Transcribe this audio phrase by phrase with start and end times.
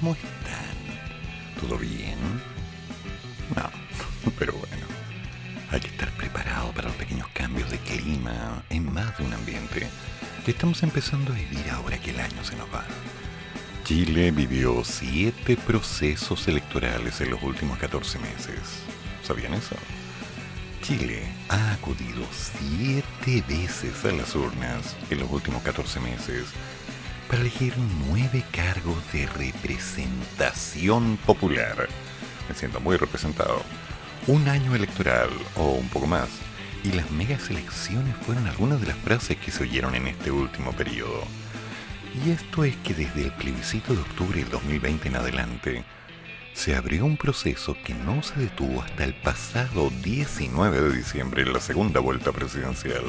[0.00, 1.60] ¿Cómo están?
[1.60, 2.16] ¿Todo bien?
[3.54, 3.70] No,
[4.38, 4.86] pero bueno,
[5.70, 9.86] hay que estar preparado para los pequeños cambios de clima en más de un ambiente
[10.44, 12.84] que estamos empezando a vivir ahora que el año se nos va.
[13.84, 18.60] Chile vivió siete procesos electorales en los últimos 14 meses.
[19.22, 19.76] ¿Sabían eso?
[20.80, 26.46] Chile ha acudido siete veces a las urnas en los últimos 14 meses
[27.30, 27.74] para elegir
[28.08, 31.88] nueve cargos de representación popular.
[32.48, 33.62] Me siento muy representado.
[34.26, 36.28] Un año electoral o un poco más.
[36.82, 40.72] Y las megas elecciones fueron algunas de las frases que se oyeron en este último
[40.72, 41.22] periodo.
[42.24, 45.84] Y esto es que desde el plebiscito de octubre del 2020 en adelante,
[46.52, 51.52] se abrió un proceso que no se detuvo hasta el pasado 19 de diciembre en
[51.52, 53.04] la segunda vuelta presidencial,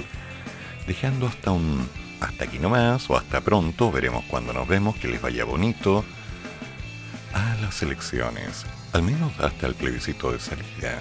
[0.86, 1.90] dejando hasta un
[2.22, 6.06] hasta aquí nomás o hasta pronto, veremos cuando nos vemos, que les vaya bonito
[7.34, 10.98] a las elecciones, al menos hasta el plebiscito de salida,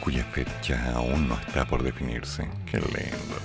[0.00, 2.48] cuya fecha aún no está por definirse.
[2.70, 3.36] Qué lindo.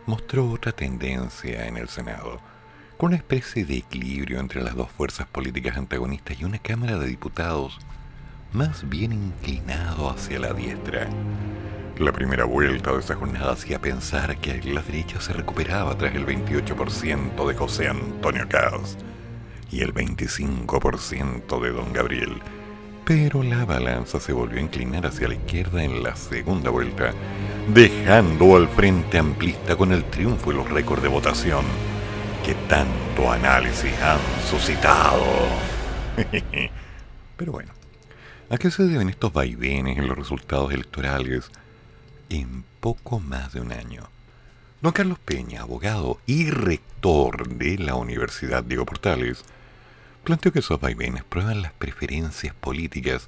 [0.06, 2.40] mostró otra tendencia en el Senado,
[2.98, 7.08] con una especie de equilibrio entre las dos fuerzas políticas antagonistas y una Cámara de
[7.08, 7.80] Diputados
[8.52, 11.08] más bien inclinado hacia la diestra.
[11.98, 16.26] La primera vuelta de esa jornada hacía pensar que la derecha se recuperaba tras el
[16.26, 19.02] 28% de José Antonio Cast
[19.72, 22.42] y el 25% de Don Gabriel.
[23.06, 27.14] Pero la balanza se volvió a inclinar hacia la izquierda en la segunda vuelta,
[27.74, 31.66] dejando al frente amplista con el triunfo y los récords de votación
[32.46, 34.20] que tanto análisis han
[34.50, 35.24] suscitado.
[37.38, 37.72] Pero bueno,
[38.50, 41.52] ¿a qué se deben estos vaivenes en los resultados electorales
[42.30, 44.10] en poco más de un año?
[44.82, 49.44] Don Carlos Peña, abogado y rector de la Universidad Diego Portales,
[50.24, 53.28] Planteo que esos vaivenes prueban las preferencias políticas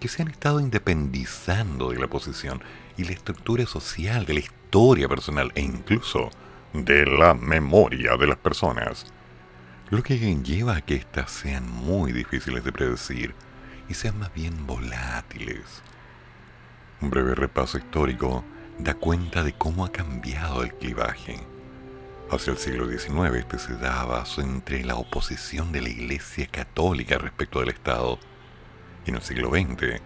[0.00, 2.62] que se han estado independizando de la posición
[2.96, 6.30] y la estructura social, de la historia personal e incluso
[6.72, 9.06] de la memoria de las personas.
[9.90, 13.34] Lo que lleva a que éstas sean muy difíciles de predecir
[13.88, 15.82] y sean más bien volátiles.
[17.00, 18.44] Un breve repaso histórico
[18.78, 21.40] da cuenta de cómo ha cambiado el clivaje
[22.32, 27.60] Hacia el siglo XIX este se daba entre la oposición de la Iglesia Católica respecto
[27.60, 28.18] del Estado
[29.04, 30.00] y en el siglo XX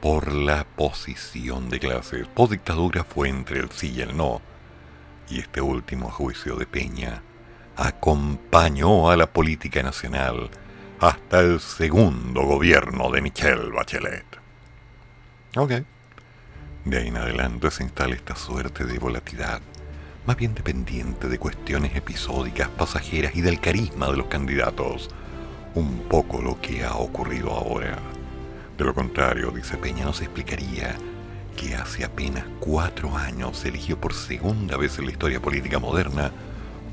[0.00, 2.28] por la posición de clases.
[2.28, 4.40] Post dictadura fue entre el sí y el no.
[5.28, 7.22] Y este último juicio de Peña
[7.76, 10.50] acompañó a la política nacional
[11.00, 14.26] hasta el segundo gobierno de Michelle Bachelet.
[15.56, 15.72] Ok.
[16.84, 19.60] De ahí en adelante se instala esta suerte de volatilidad
[20.26, 25.10] más bien dependiente de cuestiones episódicas, pasajeras y del carisma de los candidatos.
[25.74, 27.98] Un poco lo que ha ocurrido ahora.
[28.78, 30.96] De lo contrario, dice Peña, no se explicaría
[31.56, 36.32] que hace apenas cuatro años se eligió por segunda vez en la historia política moderna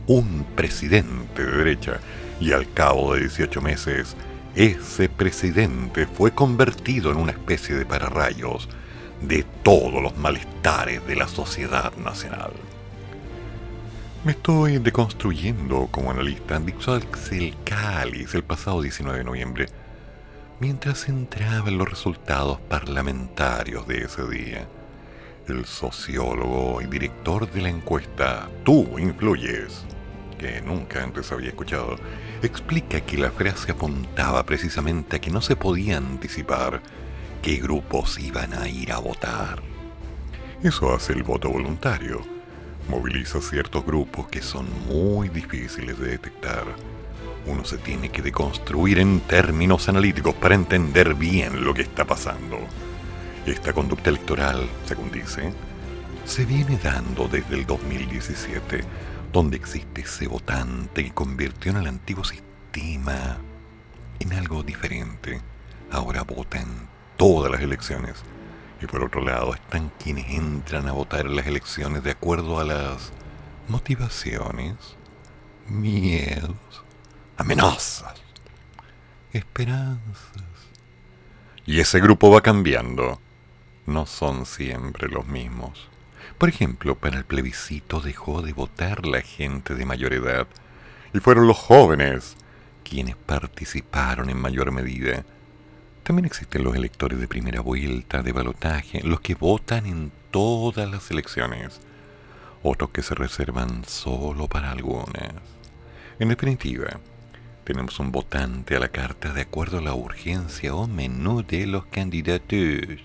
[0.07, 1.99] un presidente de derecha
[2.39, 4.15] y al cabo de 18 meses
[4.55, 8.67] ese presidente fue convertido en una especie de pararrayos
[9.21, 12.51] de todos los malestares de la sociedad nacional.
[14.23, 19.65] Me estoy deconstruyendo como analista, dicho el cáliz el pasado 19 de noviembre,
[20.59, 24.67] mientras entraba en los resultados parlamentarios de ese día.
[25.47, 29.85] El sociólogo y director de la encuesta Tú influyes,
[30.37, 31.95] que nunca antes había escuchado,
[32.43, 36.79] explica que la frase apuntaba precisamente a que no se podía anticipar
[37.41, 39.63] qué grupos iban a ir a votar.
[40.61, 42.40] Eso hace el voto voluntario.
[42.87, 46.65] Moviliza ciertos grupos que son muy difíciles de detectar.
[47.45, 52.59] Uno se tiene que deconstruir en términos analíticos para entender bien lo que está pasando.
[53.45, 55.53] Esta conducta electoral, según dice,
[56.25, 58.83] se viene dando desde el 2017,
[59.33, 63.37] donde existe ese votante que convirtió en el antiguo sistema
[64.19, 65.41] en algo diferente.
[65.91, 66.87] Ahora votan
[67.17, 68.15] todas las elecciones.
[68.81, 72.63] Y por otro lado están quienes entran a votar en las elecciones de acuerdo a
[72.63, 73.11] las
[73.67, 74.75] motivaciones,
[75.67, 76.55] miedos,
[77.37, 78.15] amenazas,
[79.33, 80.43] esperanzas.
[81.65, 83.19] Y ese grupo va cambiando.
[83.85, 85.87] No son siempre los mismos.
[86.37, 90.47] Por ejemplo, para el plebiscito dejó de votar la gente de mayor edad
[91.13, 92.35] y fueron los jóvenes
[92.83, 95.23] quienes participaron en mayor medida
[96.11, 101.09] también existen los electores de primera vuelta, de balotaje, los que votan en todas las
[101.09, 101.79] elecciones,
[102.63, 105.31] otros que se reservan solo para algunas.
[106.19, 106.99] En definitiva,
[107.63, 111.85] tenemos un votante a la carta de acuerdo a la urgencia o menú de los
[111.85, 112.99] candidatos.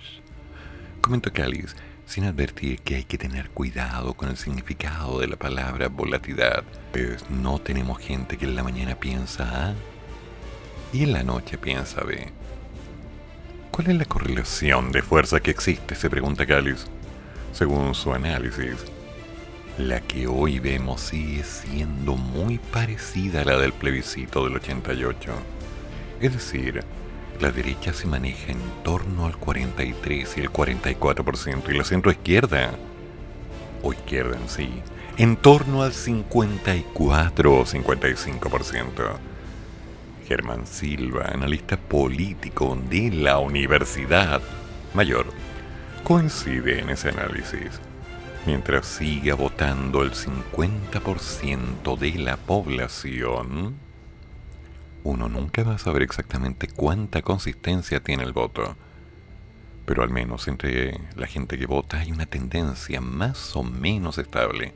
[1.01, 1.77] Comento Cáliz,
[2.07, 7.31] sin advertir que hay que tener cuidado con el significado de la palabra volatilidad, pues
[7.31, 9.75] no tenemos gente que en la mañana piensa A
[10.93, 12.46] y en la noche piensa B.
[13.71, 15.95] ¿Cuál es la correlación de fuerza que existe?
[15.95, 16.87] se pregunta Cáliz.
[17.53, 18.77] Según su análisis,
[19.79, 25.33] la que hoy vemos sigue siendo muy parecida a la del plebiscito del 88.
[26.21, 26.83] Es decir,
[27.41, 32.71] la derecha se maneja en torno al 43 y el 44% y la centroizquierda,
[33.83, 34.71] o izquierda en sí,
[35.19, 39.36] en torno al 54 o 55%.
[40.27, 44.43] Germán Silva, analista político de la Universidad
[44.93, 45.27] Mayor,
[46.03, 47.81] coincide en ese análisis.
[48.45, 53.77] Mientras siga votando el 50% de la población,
[55.05, 58.77] uno nunca va a saber exactamente cuánta consistencia tiene el voto.
[59.85, 64.75] Pero al menos entre la gente que vota hay una tendencia más o menos estable.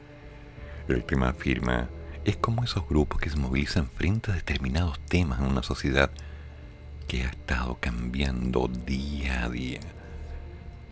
[0.87, 1.89] El tema afirma
[2.31, 6.11] es como esos grupos que se movilizan frente a determinados temas en una sociedad
[7.09, 9.81] que ha estado cambiando día a día.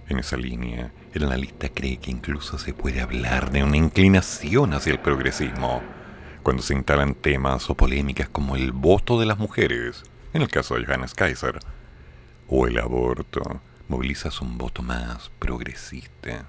[0.08, 4.90] En esa línea, el analista cree que incluso se puede hablar de una inclinación hacia
[4.90, 5.80] el progresismo
[6.42, 10.02] cuando se instalan temas o polémicas como el voto de las mujeres,
[10.32, 11.60] en el caso de Johannes Kaiser,
[12.48, 16.46] o el aborto, movilizas un voto más progresista.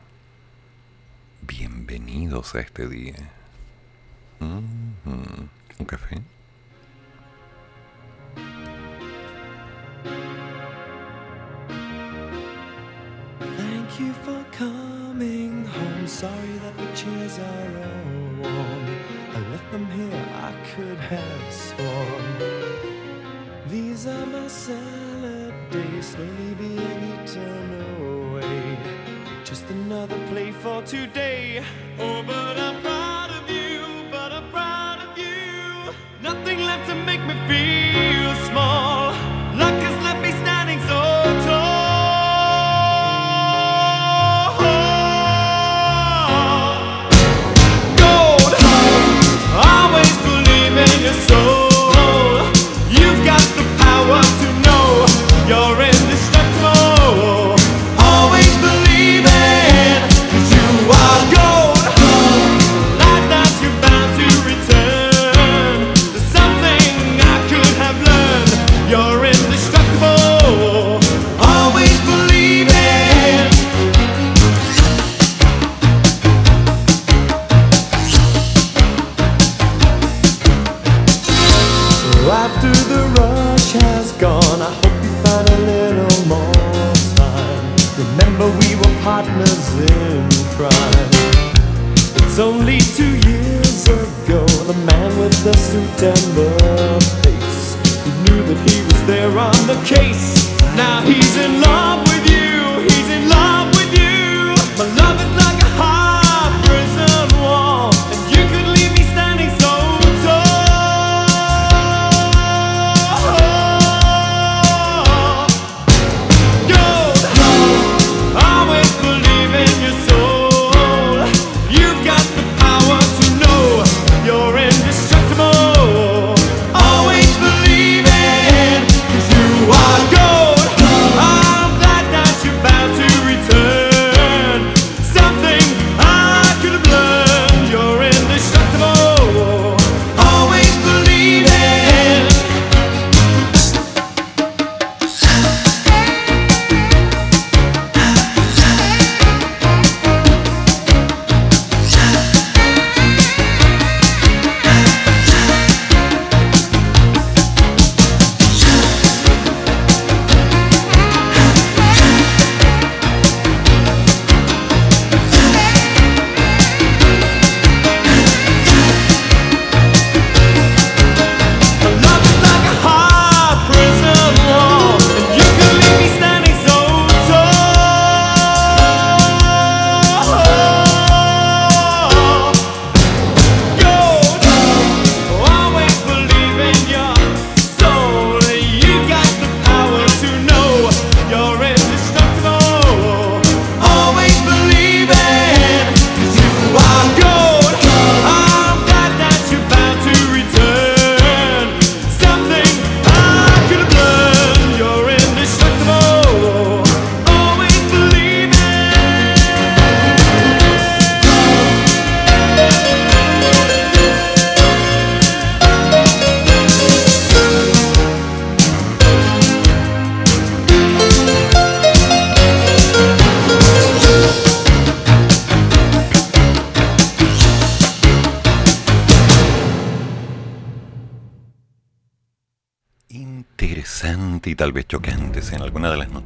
[1.41, 3.38] Bienvenidos a este día.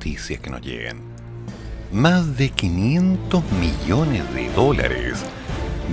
[0.04, 0.98] Noticias que nos llegan.
[1.94, 5.24] Más de 500 millones de dólares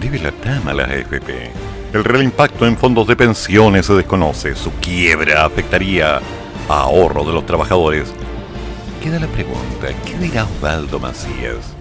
[0.01, 1.53] debe la TAM a las AFP.
[1.93, 4.57] El real impacto en fondos de pensiones se desconoce.
[4.57, 6.21] Su quiebra afectaría a
[6.69, 8.13] ahorro de los trabajadores.
[9.01, 11.77] Queda la pregunta, ¿qué dirá Osvaldo Macías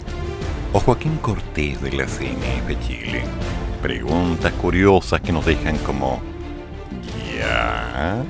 [0.72, 3.24] o Joaquín Cortés de la CNF Chile?
[3.82, 6.22] Preguntas curiosas que nos dejan como...
[7.36, 8.24] ¿Ya?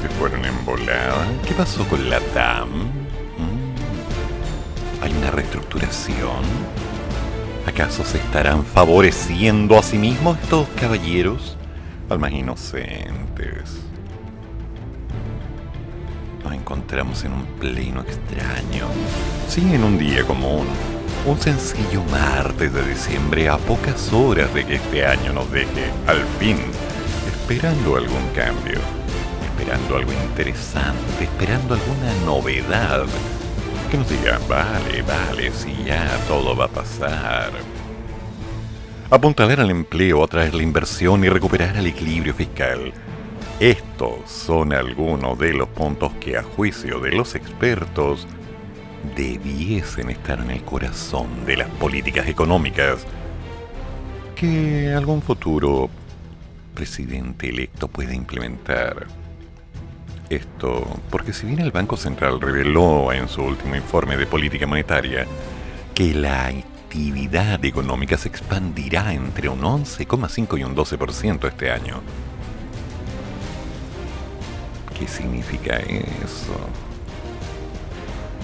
[0.00, 1.26] ¿Se fueron en volada?
[1.44, 2.68] ¿Qué pasó con la TAM?
[2.68, 3.72] Mm.
[5.02, 6.44] ¿Hay una reestructuración?
[7.66, 11.56] ¿Acaso se estarán favoreciendo a sí mismos estos caballeros?
[12.08, 13.80] Almas inocentes.
[16.44, 18.86] Nos encontramos en un pleno extraño.
[19.48, 20.68] Sí, en un día común.
[21.26, 26.24] Un sencillo martes de diciembre a pocas horas de que este año nos deje, al
[26.38, 26.58] fin,
[27.26, 28.78] esperando algún cambio
[29.58, 33.06] esperando algo interesante, esperando alguna novedad.
[33.90, 37.50] Que nos diga, vale, vale, si ya todo va a pasar.
[39.10, 42.92] Apuntalar al empleo, atraer la inversión y recuperar el equilibrio fiscal.
[43.58, 48.28] Estos son algunos de los puntos que a juicio de los expertos
[49.16, 53.04] debiesen estar en el corazón de las políticas económicas
[54.36, 55.90] que algún futuro
[56.74, 59.08] presidente electo puede implementar.
[60.30, 65.26] Esto porque si bien el Banco Central reveló en su último informe de política monetaria
[65.94, 72.00] que la actividad económica se expandirá entre un 11,5 y un 12% este año.
[74.98, 76.56] ¿Qué significa eso?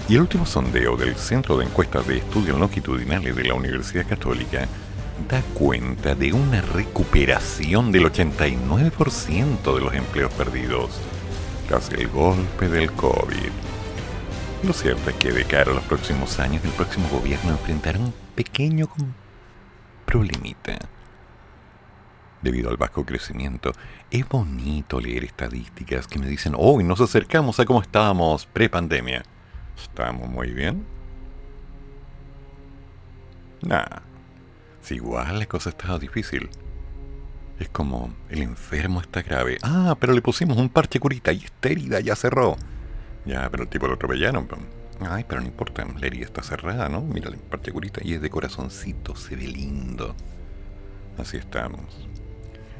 [0.09, 4.67] Y el último sondeo del Centro de Encuestas de Estudios Longitudinales de la Universidad Católica
[5.29, 10.99] da cuenta de una recuperación del 89% de los empleos perdidos
[11.67, 13.51] tras el golpe del COVID.
[14.63, 18.13] Lo cierto es que de cara a los próximos años el próximo gobierno enfrentará un
[18.35, 18.87] pequeño
[20.05, 20.77] problemita.
[22.41, 23.71] Debido al bajo crecimiento,
[24.11, 29.23] es bonito leer estadísticas que me dicen, hoy nos acercamos a cómo estábamos pre-pandemia.
[29.75, 30.85] ¿Estamos muy bien?
[33.61, 34.01] Nah,
[34.89, 36.49] igual la cosa estaba difícil.
[37.59, 39.57] Es como, el enfermo está grave.
[39.63, 42.57] Ah, pero le pusimos un parche curita y esta herida ya cerró.
[43.25, 44.47] Ya, pero el tipo lo atropellaron.
[44.99, 47.01] Ay, pero no importa, la herida está cerrada, ¿no?
[47.01, 50.15] Mira la parte curita y es de corazoncito, se ve lindo.
[51.17, 52.07] Así estamos.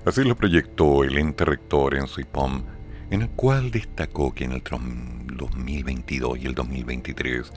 [0.05, 2.63] Así lo proyectó el ente rector en su IPOM,
[3.09, 7.51] en el cual destacó que en el 2022 y el 2023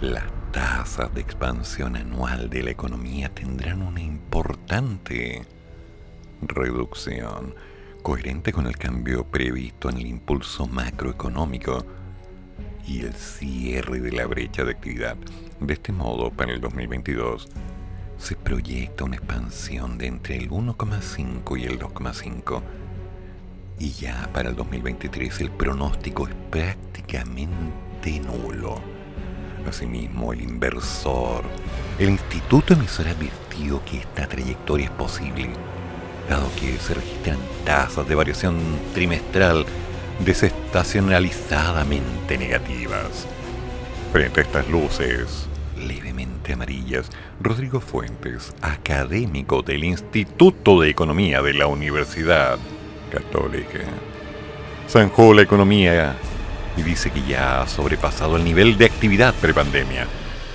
[0.00, 5.42] las tasas de expansión anual de la economía tendrán una importante
[6.48, 7.54] reducción,
[8.02, 11.84] coherente con el cambio previsto en el impulso macroeconómico
[12.86, 15.16] y el cierre de la brecha de actividad.
[15.60, 17.48] De este modo, para el 2022,
[18.18, 22.62] se proyecta una expansión de entre el 1,5 y el 2,5
[23.78, 28.80] y ya para el 2023 el pronóstico es prácticamente nulo.
[29.68, 31.42] Asimismo, el inversor,
[31.98, 35.50] el instituto emisor advirtió que esta trayectoria es posible,
[36.28, 38.58] dado que se registran tasas de variación
[38.94, 39.66] trimestral
[40.20, 43.26] desestacionalizadamente negativas.
[44.12, 51.66] Frente a estas luces levemente amarillas, Rodrigo Fuentes, académico del Instituto de Economía de la
[51.66, 52.58] Universidad
[53.10, 53.80] Católica,
[54.88, 56.14] zanjó la economía
[56.76, 60.06] y dice que ya ha sobrepasado el nivel de actividad prepandemia.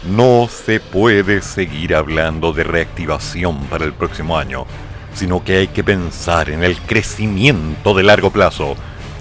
[0.10, 4.66] No se puede seguir hablando de reactivación para el próximo año,
[5.14, 8.76] sino que hay que pensar en el crecimiento de largo plazo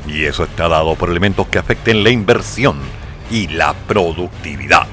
[0.06, 2.78] y eso está dado por elementos que afecten la inversión
[3.30, 4.86] y la productividad.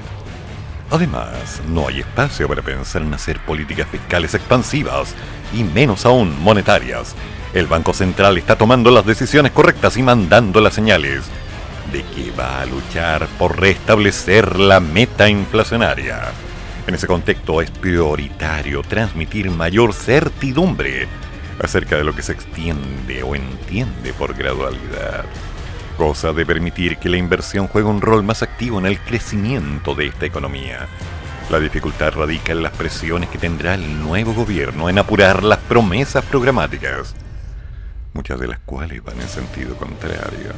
[0.91, 5.15] Además, no hay espacio para pensar en hacer políticas fiscales expansivas
[5.53, 7.15] y menos aún monetarias.
[7.53, 11.23] El Banco Central está tomando las decisiones correctas y mandando las señales
[11.91, 16.33] de que va a luchar por restablecer la meta inflacionaria.
[16.87, 21.07] En ese contexto es prioritario transmitir mayor certidumbre
[21.59, 25.25] acerca de lo que se extiende o entiende por gradualidad,
[25.97, 30.07] cosa de permitir que la inversión juegue un rol más activo en el crecimiento de
[30.07, 30.87] esta economía.
[31.49, 36.23] La dificultad radica en las presiones que tendrá el nuevo gobierno en apurar las promesas
[36.25, 37.15] programáticas,
[38.13, 40.53] muchas de las cuales van en sentido contrario.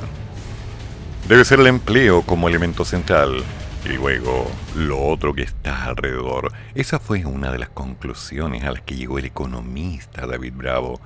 [1.27, 3.43] Debe ser el empleo como elemento central,
[3.89, 6.51] y luego, lo otro que está alrededor.
[6.75, 10.99] Esa fue una de las conclusiones a las que llegó el economista David Bravo,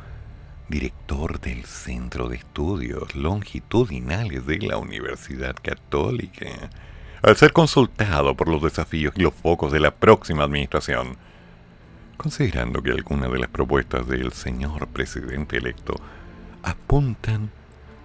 [0.68, 6.48] director del Centro de Estudios Longitudinales de la Universidad Católica,
[7.22, 11.18] al ser consultado por los desafíos y los focos de la próxima administración.
[12.18, 15.96] Considerando que algunas de las propuestas del señor presidente electo
[16.64, 17.52] apuntan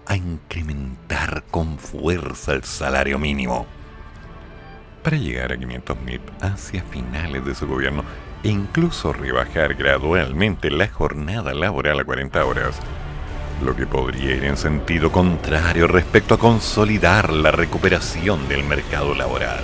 [0.05, 3.65] a incrementar con fuerza el salario mínimo
[5.07, 8.03] para llegar a 500.000 hacia finales de su gobierno
[8.43, 12.77] e incluso rebajar gradualmente la jornada laboral a 40 horas,
[13.63, 19.63] lo que podría ir en sentido contrario respecto a consolidar la recuperación del mercado laboral.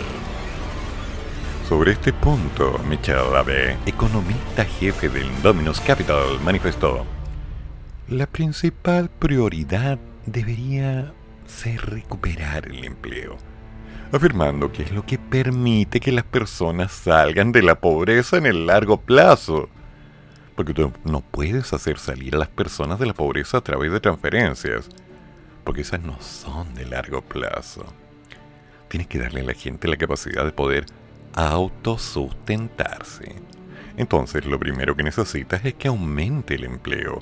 [1.68, 7.06] Sobre este punto, Michel Abe, economista jefe del Dominus Capital, manifestó,
[8.08, 11.12] la principal prioridad debería
[11.46, 13.38] ser recuperar el empleo
[14.18, 18.68] afirmando que es lo que permite que las personas salgan de la pobreza en el
[18.68, 19.70] largo plazo.
[20.56, 24.00] Porque tú no puedes hacer salir a las personas de la pobreza a través de
[24.00, 24.88] transferencias,
[25.64, 27.86] porque esas no son de largo plazo.
[28.88, 30.86] Tienes que darle a la gente la capacidad de poder
[31.34, 33.36] autosustentarse.
[33.98, 37.20] Entonces lo primero que necesitas es que aumente el empleo.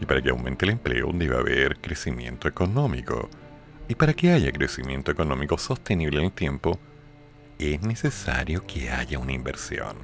[0.00, 3.28] Y para que aumente el empleo debe haber crecimiento económico
[3.88, 6.78] y para que haya crecimiento económico sostenible en el tiempo,
[7.58, 9.96] es necesario que haya una inversión.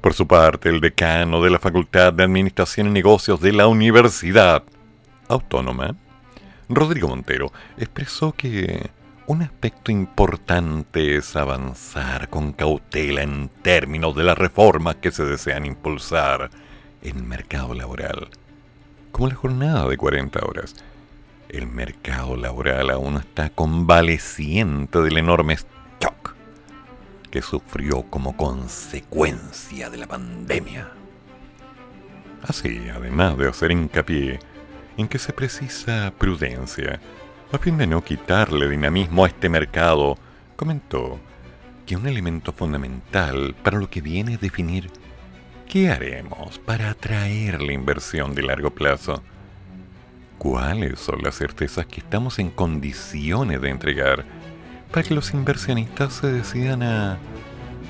[0.00, 4.62] Por su parte, el decano de la Facultad de Administración y Negocios de la Universidad
[5.28, 5.96] Autónoma,
[6.68, 8.90] Rodrigo Montero, expresó que
[9.26, 15.66] un aspecto importante es avanzar con cautela en términos de las reformas que se desean
[15.66, 16.50] impulsar
[17.02, 18.28] en el mercado laboral,
[19.10, 20.76] como la jornada de 40 horas,
[21.48, 25.56] el mercado laboral aún está convaleciente del enorme
[26.00, 26.34] shock
[27.30, 30.90] que sufrió como consecuencia de la pandemia.
[32.42, 34.38] Así, además de hacer hincapié
[34.96, 37.00] en que se precisa prudencia
[37.52, 40.16] a fin de no quitarle dinamismo a este mercado,
[40.56, 41.20] comentó
[41.86, 44.90] que un elemento fundamental para lo que viene es definir
[45.68, 49.22] qué haremos para atraer la inversión de largo plazo
[50.38, 54.24] cuáles son las certezas que estamos en condiciones de entregar
[54.90, 57.18] para que los inversionistas se decidan a,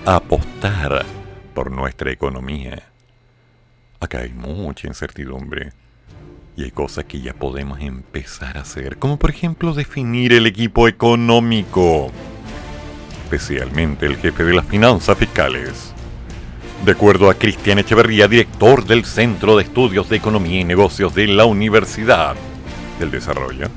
[0.04, 1.04] apostar
[1.54, 2.82] por nuestra economía.
[4.00, 5.72] Acá hay mucha incertidumbre
[6.56, 10.88] y hay cosas que ya podemos empezar a hacer, como por ejemplo definir el equipo
[10.88, 12.10] económico.
[13.24, 15.95] especialmente el jefe de las finanzas fiscales.
[16.84, 21.26] De acuerdo a Cristian Echeverría, director del Centro de Estudios de Economía y Negocios de
[21.26, 22.36] la Universidad
[23.00, 23.68] del Desarrollo,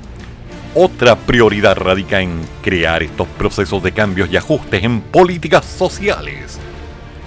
[0.76, 6.60] otra prioridad radica en crear estos procesos de cambios y ajustes en políticas sociales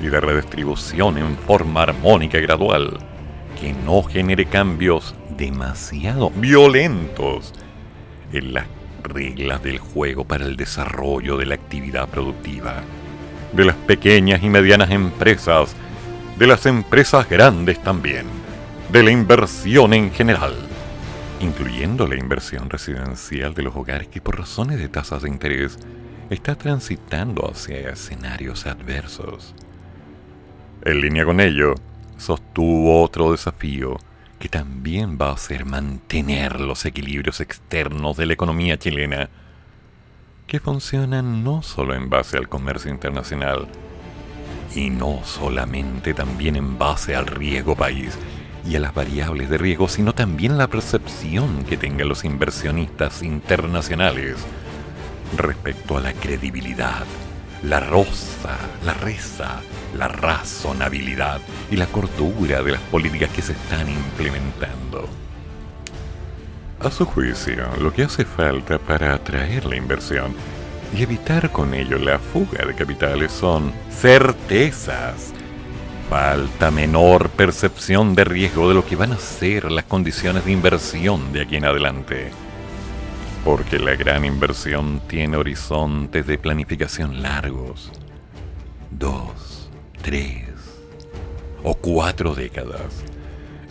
[0.01, 2.99] y de redistribución en forma armónica y gradual,
[3.61, 7.53] que no genere cambios demasiado violentos
[8.33, 8.67] en las
[9.03, 12.83] reglas del juego para el desarrollo de la actividad productiva,
[13.53, 15.75] de las pequeñas y medianas empresas,
[16.39, 18.27] de las empresas grandes también,
[18.91, 20.55] de la inversión en general,
[21.41, 25.79] incluyendo la inversión residencial de los hogares que por razones de tasas de interés
[26.31, 29.55] está transitando hacia escenarios adversos.
[30.85, 31.75] En línea con ello,
[32.17, 33.99] sostuvo otro desafío
[34.39, 39.31] que también va a ser mantener los equilibrios externos de la economía chilena,
[40.47, 43.69] que funcionan no solo en base al comercio internacional,
[44.75, 48.19] y no solamente también en base al riesgo país
[48.67, 54.37] y a las variables de riesgo, sino también la percepción que tengan los inversionistas internacionales
[55.37, 57.05] respecto a la credibilidad
[57.63, 59.61] la rosa, la reza,
[59.97, 65.22] la razonabilidad y la cordura de las políticas que se están implementando.
[66.85, 70.35] A su juicio, lo que hace falta para atraer la inversión
[70.97, 75.33] y evitar con ello la fuga de capitales son certezas.
[76.11, 81.33] Falta menor percepción de riesgo de lo que van a ser las condiciones de inversión
[81.33, 82.31] de aquí en adelante
[83.45, 87.91] porque la gran inversión tiene horizontes de planificación largos.
[88.91, 89.69] Dos,
[90.01, 90.49] tres
[91.65, 93.12] o cuatro décadas.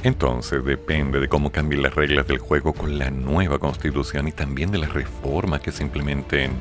[0.03, 4.71] Entonces depende de cómo cambien las reglas del juego con la nueva constitución y también
[4.71, 6.53] de las reformas que se implementen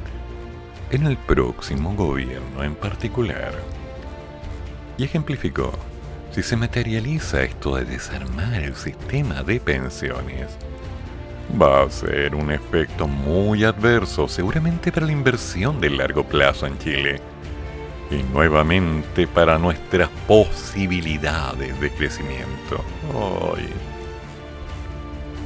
[0.91, 3.53] en el próximo gobierno en particular.
[4.99, 5.73] Y ejemplificó,
[6.33, 10.49] si se materializa esto de desarmar el sistema de pensiones,
[11.61, 16.79] va a ser un efecto muy adverso seguramente para la inversión de largo plazo en
[16.79, 17.21] Chile
[18.11, 22.85] y nuevamente para nuestras posibilidades de crecimiento.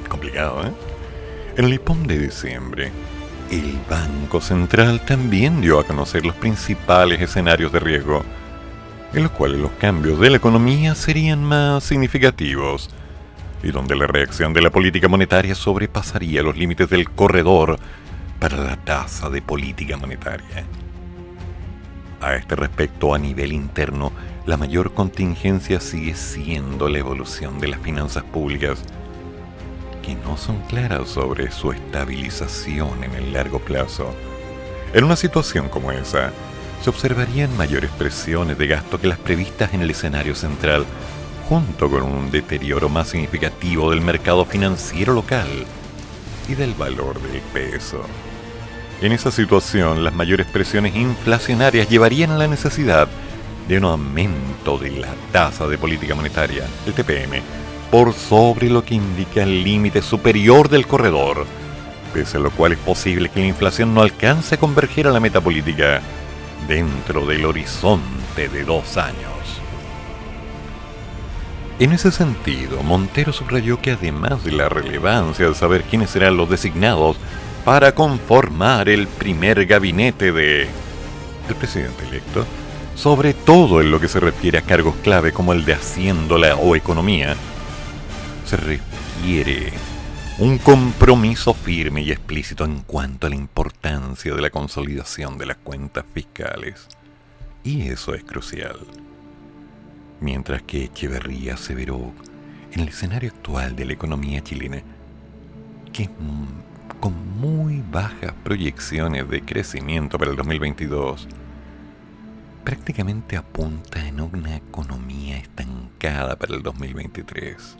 [0.08, 0.72] Complicado, ¿eh?
[1.56, 2.90] En el IPOM de diciembre,
[3.50, 8.24] el Banco Central también dio a conocer los principales escenarios de riesgo,
[9.12, 12.90] en los cuales los cambios de la economía serían más significativos
[13.62, 17.78] y donde la reacción de la política monetaria sobrepasaría los límites del corredor
[18.40, 20.64] para la tasa de política monetaria.
[22.24, 24.10] A este respecto, a nivel interno,
[24.46, 28.82] la mayor contingencia sigue siendo la evolución de las finanzas públicas,
[30.02, 34.14] que no son claras sobre su estabilización en el largo plazo.
[34.94, 36.32] En una situación como esa,
[36.80, 40.86] se observarían mayores presiones de gasto que las previstas en el escenario central
[41.46, 45.46] junto con un deterioro más significativo del mercado financiero local
[46.48, 48.00] y del valor del peso.
[49.00, 53.08] En esa situación, las mayores presiones inflacionarias llevarían a la necesidad
[53.68, 57.42] de un aumento de la tasa de política monetaria, el TPM,
[57.90, 61.46] por sobre lo que indica el límite superior del corredor,
[62.12, 65.20] pese a lo cual es posible que la inflación no alcance a converger a la
[65.20, 66.00] meta política
[66.68, 69.34] dentro del horizonte de dos años.
[71.80, 76.48] En ese sentido, Montero subrayó que además de la relevancia de saber quiénes serán los
[76.48, 77.16] designados
[77.64, 80.68] para conformar el primer gabinete de
[81.48, 82.46] el presidente electo,
[82.94, 86.76] sobre todo en lo que se refiere a cargos clave como el de Haciéndola o
[86.76, 87.36] Economía,
[88.46, 89.72] se requiere
[90.38, 95.56] un compromiso firme y explícito en cuanto a la importancia de la consolidación de las
[95.58, 96.88] cuentas fiscales.
[97.62, 98.78] Y eso es crucial
[100.20, 102.12] mientras que Echeverría aseveró
[102.72, 104.82] en el escenario actual de la economía chilena
[105.92, 106.08] que
[107.04, 111.28] con muy bajas proyecciones de crecimiento para el 2022,
[112.64, 117.76] prácticamente apunta en una economía estancada para el 2023.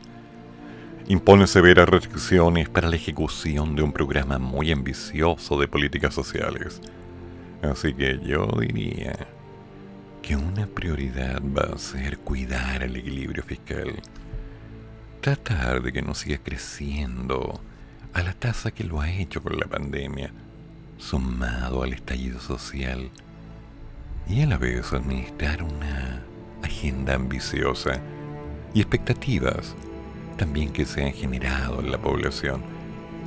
[1.07, 6.79] Impone severas restricciones para la ejecución de un programa muy ambicioso de políticas sociales.
[7.63, 9.17] Así que yo diría
[10.21, 13.91] que una prioridad va a ser cuidar el equilibrio fiscal.
[15.19, 17.59] Tratar de que no siga creciendo
[18.15, 20.31] a la tasa que lo ha hecho con la pandemia,
[20.97, 23.11] sumado al estallido social,
[24.27, 26.23] y a la vez administrar una
[26.63, 27.99] agenda ambiciosa
[28.73, 29.75] y expectativas
[30.37, 32.63] también que se han generado en la población,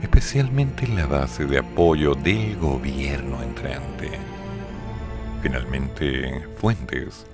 [0.03, 4.09] especialmente en la base de apoyo del gobierno entrante.
[5.43, 7.27] Finalmente, Fuentes,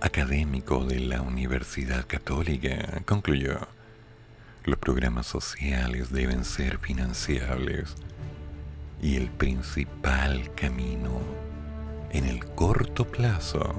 [0.00, 3.66] académico de la Universidad Católica, concluyó,
[4.64, 7.94] los programas sociales deben ser financiables
[9.02, 11.20] y el principal camino
[12.10, 13.74] en el corto plazo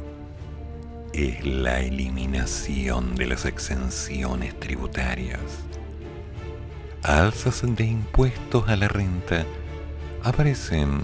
[1.13, 5.39] es la eliminación de las exenciones tributarias.
[7.01, 9.45] Alzas de impuestos a la renta
[10.23, 11.01] aparecen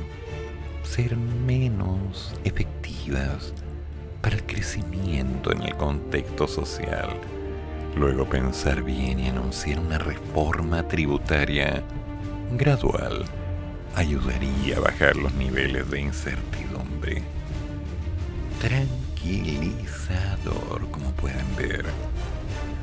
[0.83, 3.53] ser menos efectivas
[4.21, 7.09] para el crecimiento en el contexto social.
[7.95, 11.83] Luego pensar bien y anunciar una reforma tributaria
[12.51, 13.25] gradual
[13.95, 17.23] ayudaría a bajar los niveles de incertidumbre.
[18.61, 21.85] Tranquilizador, como pueden ver.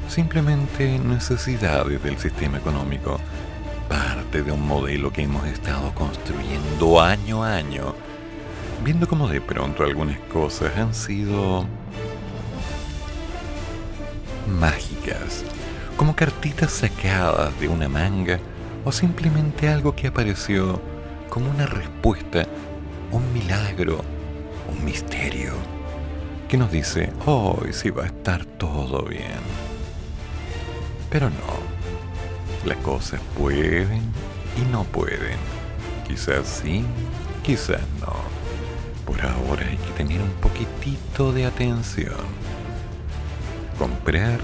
[0.08, 3.20] Simplemente necesidades del sistema económico,
[3.88, 7.94] parte de un modelo que hemos estado construyendo año a año,
[8.84, 11.66] viendo como de pronto algunas cosas han sido
[14.48, 15.44] mágicas,
[15.96, 18.38] como cartitas sacadas de una manga
[18.84, 20.80] o simplemente algo que apareció
[21.28, 22.46] como una respuesta,
[23.12, 24.04] un milagro,
[24.70, 25.52] un misterio,
[26.48, 29.40] que nos dice, hoy sí va a estar todo bien.
[31.11, 34.02] Pero no, las cosas pueden
[34.56, 35.37] y no pueden.
[36.06, 36.84] Quizás sí,
[37.42, 38.14] quizás no.
[39.04, 42.38] Por ahora hay que tener un poquitito de atención.
[43.78, 44.40] Comprar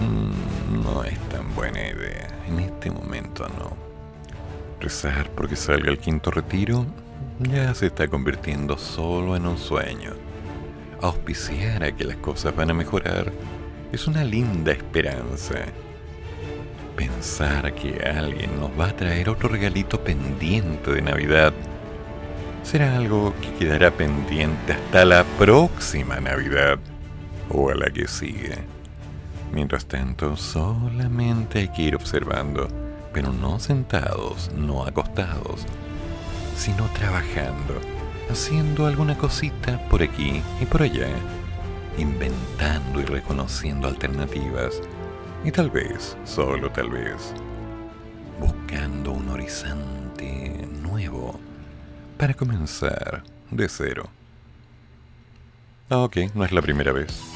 [0.00, 2.28] mm, no es tan buena idea.
[2.46, 3.76] En este momento no.
[4.80, 6.86] Rezar porque salga el quinto retiro
[7.38, 10.12] ya se está convirtiendo solo en un sueño.
[11.02, 13.30] Auspiciar a que las cosas van a mejorar
[13.92, 15.56] es una linda esperanza.
[16.96, 21.52] Pensar que alguien nos va a traer otro regalito pendiente de Navidad
[22.62, 26.78] será algo que quedará pendiente hasta la próxima Navidad
[27.50, 28.75] o a la que sigue.
[29.52, 32.68] Mientras tanto, solamente hay que ir observando
[33.16, 35.64] pero no sentados, no acostados,
[36.54, 37.80] sino trabajando,
[38.28, 41.08] haciendo alguna cosita por aquí y por allá,
[41.96, 44.82] inventando y reconociendo alternativas,
[45.46, 47.32] y tal vez, solo tal vez,
[48.38, 51.40] buscando un horizonte nuevo
[52.18, 54.10] para comenzar de cero.
[55.88, 57.35] Ok, no es la primera vez.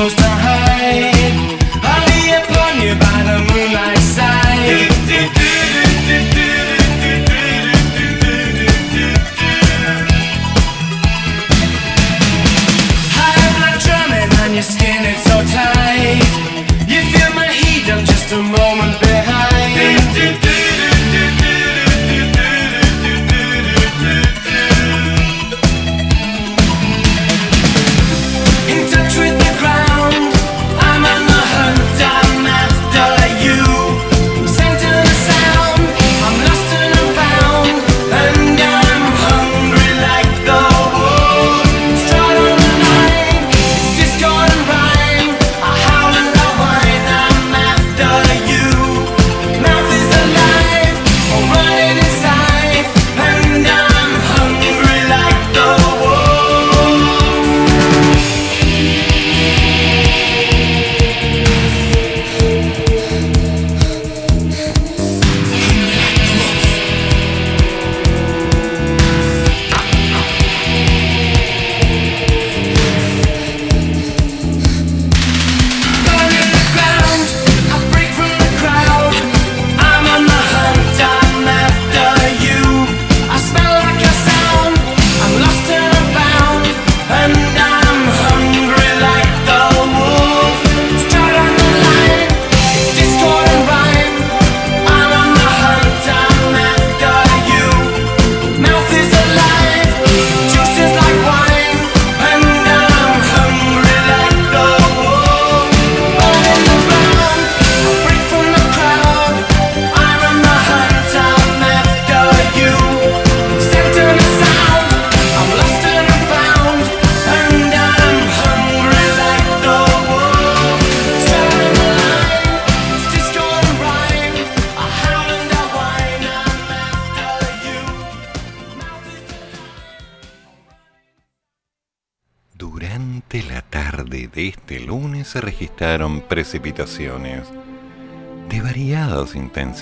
[0.00, 0.29] forest,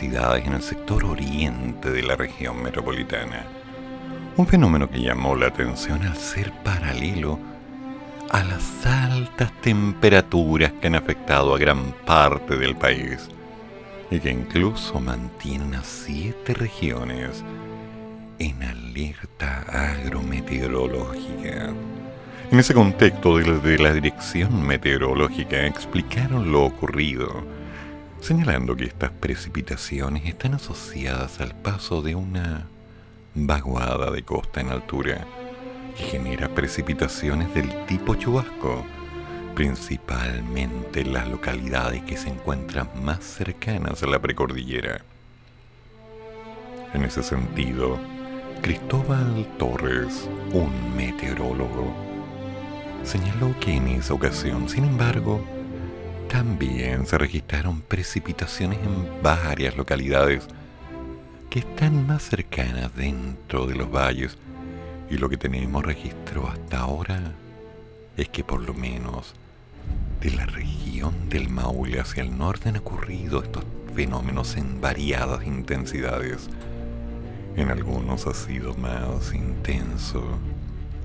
[0.01, 3.45] en el sector oriente de la región metropolitana.
[4.37, 7.41] Un fenómeno que llamó la atención al ser paralelo
[8.31, 13.29] a las altas temperaturas que han afectado a gran parte del país
[14.09, 17.43] y que incluso mantienen a siete regiones
[18.39, 21.73] en alerta agrometeorológica.
[22.53, 27.58] En ese contexto, desde la Dirección Meteorológica explicaron lo ocurrido,
[28.21, 32.67] señalando que estas precipitaciones están asociadas al paso de una
[33.35, 35.27] vaguada de costa en altura
[35.97, 38.85] que genera precipitaciones del tipo chubasco,
[39.55, 45.03] principalmente en las localidades que se encuentran más cercanas a la precordillera.
[46.95, 47.99] En ese sentido,
[48.63, 51.93] Cristóbal Torres, un meteorólogo,
[53.05, 55.45] señaló que en esa ocasión, sin embargo,
[56.29, 60.47] también se registraron precipitaciones en varias localidades
[61.51, 64.37] que están más cercanas dentro de los valles
[65.11, 67.33] y lo que tenemos registro hasta ahora
[68.17, 69.35] es que por lo menos
[70.21, 73.65] de la región del Maule hacia el norte han ocurrido estos
[73.95, 76.49] fenómenos en variadas intensidades.
[77.57, 80.23] En algunos ha sido más intenso,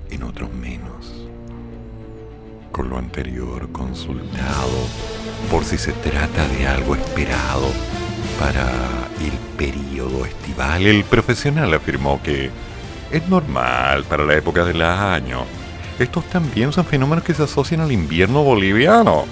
[0.09, 1.32] en otros menos.
[2.73, 4.87] Con lo anterior consultado
[5.51, 7.67] por si se trata de algo esperado
[8.39, 8.67] para
[9.23, 12.49] el periodo estival, el profesional afirmó que
[13.11, 15.45] es normal para la época del año.
[15.99, 19.25] Estos también son fenómenos que se asocian al invierno boliviano,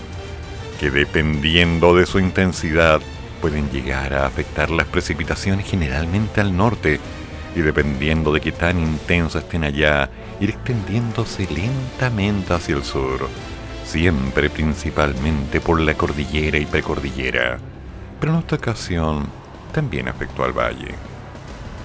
[0.79, 3.01] que dependiendo de su intensidad
[3.41, 6.99] pueden llegar a afectar las precipitaciones generalmente al norte
[7.55, 10.09] y dependiendo de qué tan intensas estén allá,
[10.39, 13.27] ir extendiéndose lentamente hacia el sur,
[13.83, 17.59] siempre principalmente por la cordillera y precordillera.
[18.19, 19.27] Pero en esta ocasión
[19.71, 20.95] también afectó al valle.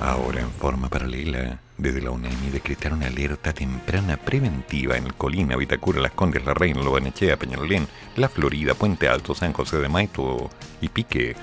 [0.01, 6.13] Ahora en forma paralela, desde la UNEMI decretaron alerta temprana preventiva en Colina, Vitacura, Las
[6.13, 10.51] Condes, La Reina, Lobanechea, Peñalolén, La Florida, Puente Alto, San José de Maito
[10.81, 11.35] y Pique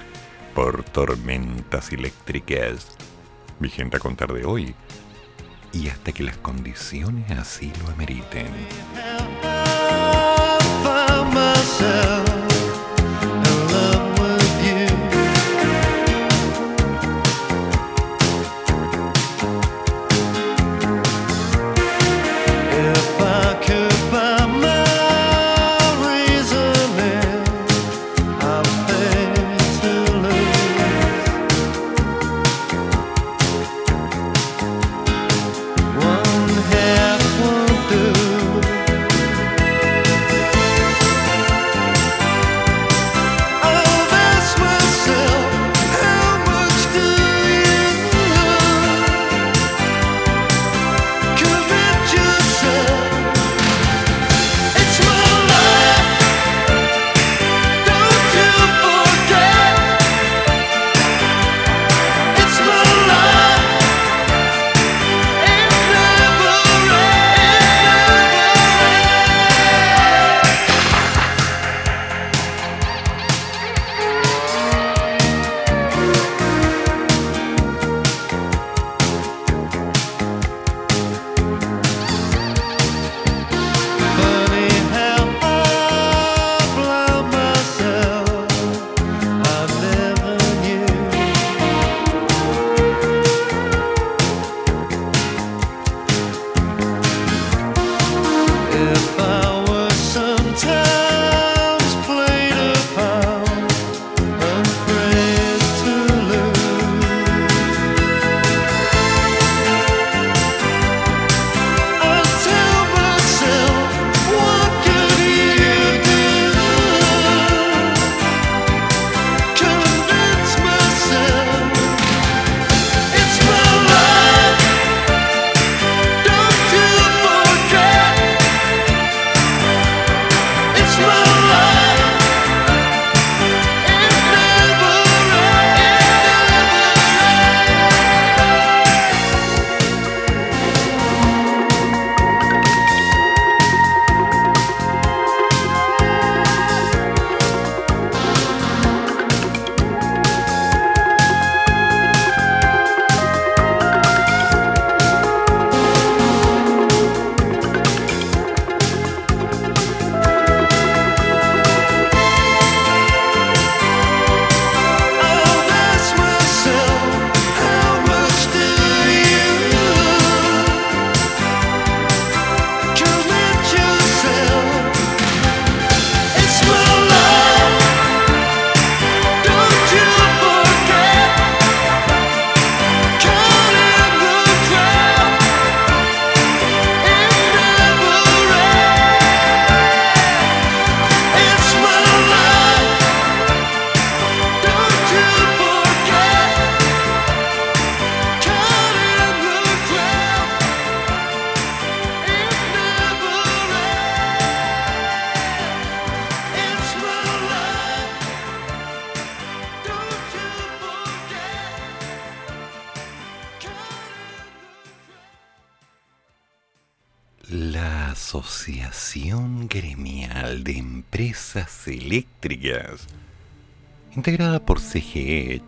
[0.53, 2.95] por tormentas eléctricas.
[3.59, 4.75] Vigente a contar de hoy
[5.71, 8.47] y hasta que las condiciones así lo ameriten.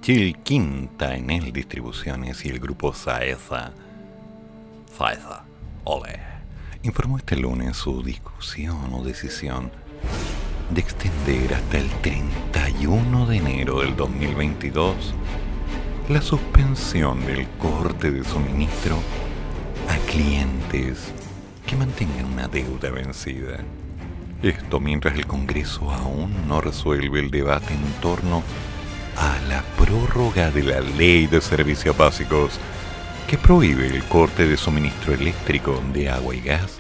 [0.06, 3.72] Chilquinta, Enel Distribuciones y el grupo Saesa.
[4.96, 5.46] Saesa,
[5.84, 6.20] ole,
[6.84, 9.72] informó este lunes su discusión o decisión
[10.70, 15.16] de extender hasta el 31 de enero del 2022
[16.10, 19.00] la suspensión del corte de suministro
[19.90, 21.12] a clientes
[21.66, 23.58] que mantengan una deuda vencida.
[24.44, 28.75] Esto mientras el Congreso aún no resuelve el debate en torno a
[29.48, 32.60] la prórroga de la Ley de Servicios Básicos
[33.28, 36.80] que prohíbe el corte de suministro eléctrico de agua y gas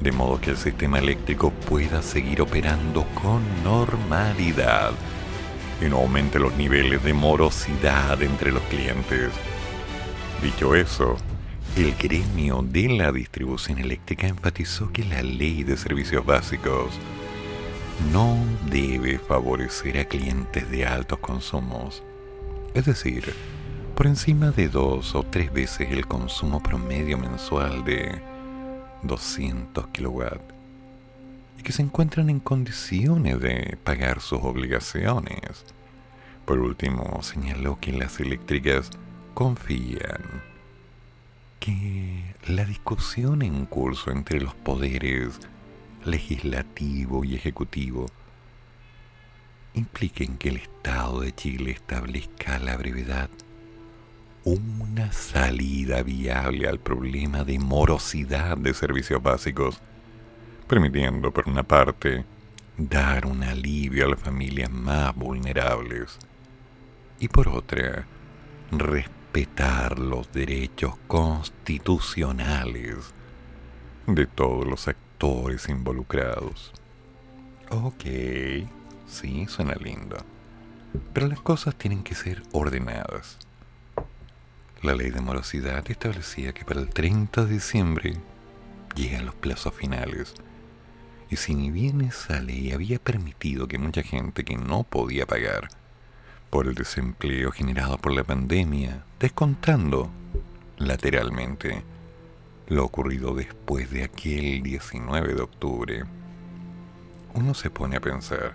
[0.00, 4.92] de modo que el sistema eléctrico pueda seguir operando con normalidad
[5.84, 9.30] y no aumente los niveles de morosidad entre los clientes.
[10.42, 11.16] Dicho eso,
[11.76, 16.92] el gremio de la distribución eléctrica enfatizó que la ley de servicios básicos
[18.12, 22.02] no debe favorecer a clientes de altos consumos,
[22.74, 23.32] es decir,
[23.94, 28.20] por encima de dos o tres veces el consumo promedio mensual de
[29.02, 30.51] 200 kilowatts
[31.62, 35.64] que se encuentran en condiciones de pagar sus obligaciones.
[36.44, 38.90] Por último, señaló que las eléctricas
[39.34, 40.42] confían
[41.60, 45.38] que la discusión en curso entre los poderes
[46.04, 48.06] legislativo y ejecutivo
[49.74, 53.30] impliquen que el Estado de Chile establezca a la brevedad
[54.44, 59.80] una salida viable al problema de morosidad de servicios básicos,
[60.72, 62.24] permitiendo, por una parte,
[62.78, 66.18] dar un alivio a las familias más vulnerables
[67.20, 68.06] y, por otra,
[68.70, 73.12] respetar los derechos constitucionales
[74.06, 76.72] de todos los actores involucrados.
[77.68, 78.04] Ok,
[79.06, 80.16] sí, suena lindo.
[81.12, 83.36] Pero las cosas tienen que ser ordenadas.
[84.80, 88.16] La ley de morosidad establecía que para el 30 de diciembre
[88.94, 90.32] llegan los plazos finales.
[91.32, 95.70] Y si ni bien esa ley había permitido que mucha gente que no podía pagar
[96.50, 100.10] por el desempleo generado por la pandemia, descontando
[100.76, 101.84] lateralmente
[102.66, 106.04] lo ocurrido después de aquel 19 de octubre,
[107.32, 108.54] uno se pone a pensar,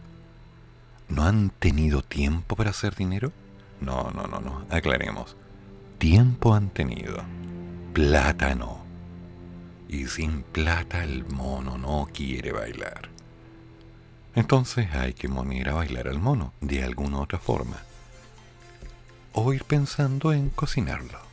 [1.10, 3.32] ¿no han tenido tiempo para hacer dinero?
[3.82, 5.36] No, no, no, no, aclaremos
[5.98, 7.24] tiempo han tenido,
[7.94, 8.87] plata no.
[9.90, 13.10] Y sin plata el mono no quiere bailar.
[14.36, 17.78] Entonces hay que poner a bailar al mono de alguna otra forma.
[19.34, 21.27] O ir pensando en cocinarlo.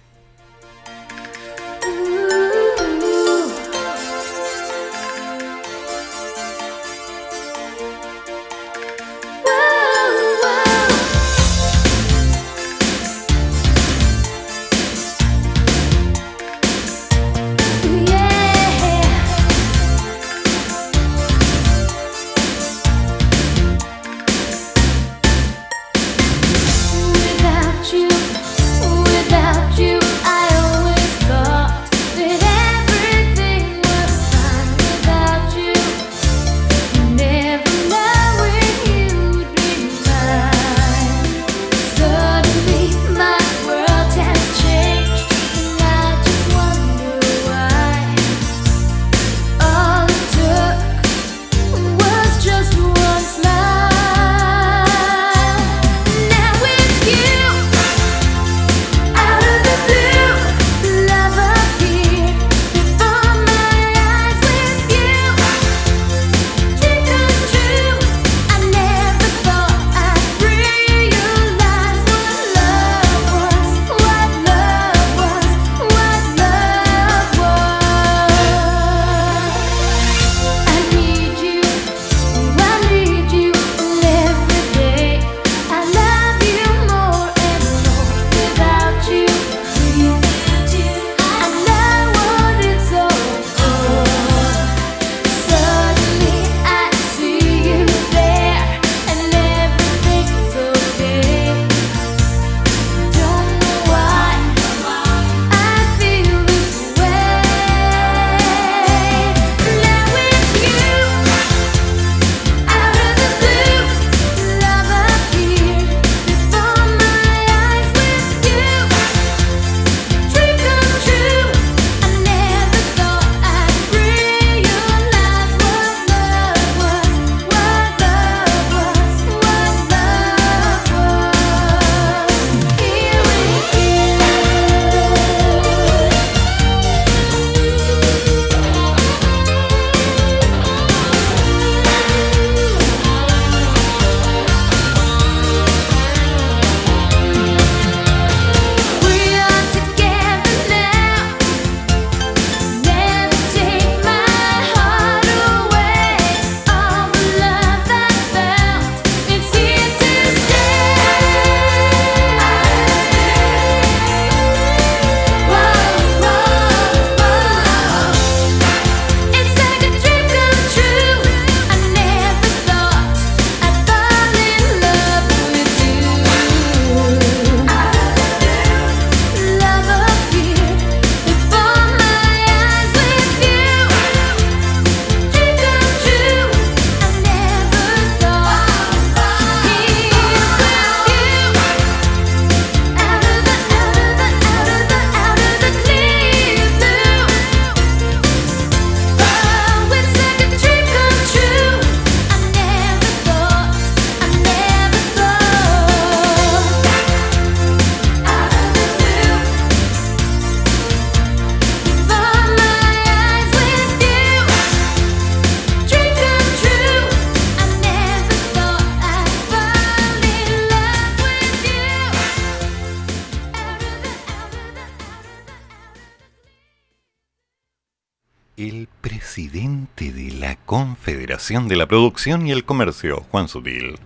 [231.47, 233.99] De la Producción y el Comercio, Juan Sutil.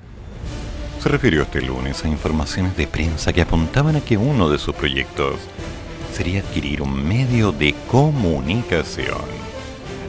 [1.01, 4.75] Se refirió este lunes a informaciones de prensa que apuntaban a que uno de sus
[4.75, 5.37] proyectos
[6.13, 9.23] sería adquirir un medio de comunicación.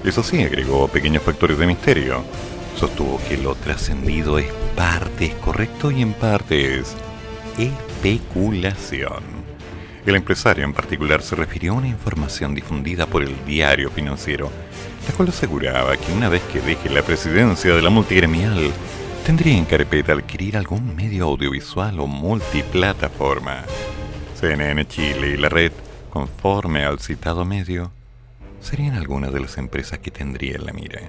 [0.03, 2.23] Eso sí, agregó pequeños factores de misterio.
[2.75, 6.95] Sostuvo que lo trascendido es parte es correcto y en parte es
[7.59, 9.21] especulación.
[10.03, 14.49] El empresario en particular se refirió a una información difundida por el diario financiero,
[15.07, 18.71] la cual aseguraba que una vez que deje la presidencia de la multigremial,
[19.25, 23.63] tendría en carpeta adquirir algún medio audiovisual o multiplataforma.
[24.39, 25.71] CNN Chile y la red,
[26.09, 27.91] conforme al citado medio,
[28.61, 31.01] serían algunas de las empresas que tendría en la mira.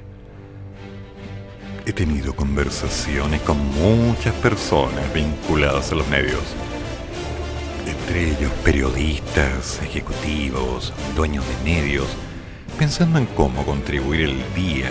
[1.86, 6.42] He tenido conversaciones con muchas personas vinculadas a los medios
[8.10, 12.06] entre ellos periodistas, ejecutivos, dueños de medios,
[12.80, 14.88] pensando en cómo contribuir el día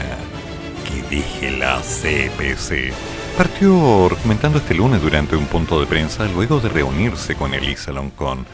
[0.86, 2.94] que deje la CPC.
[3.36, 8.46] Partió comentando este lunes durante un punto de prensa luego de reunirse con Elisa Loncón,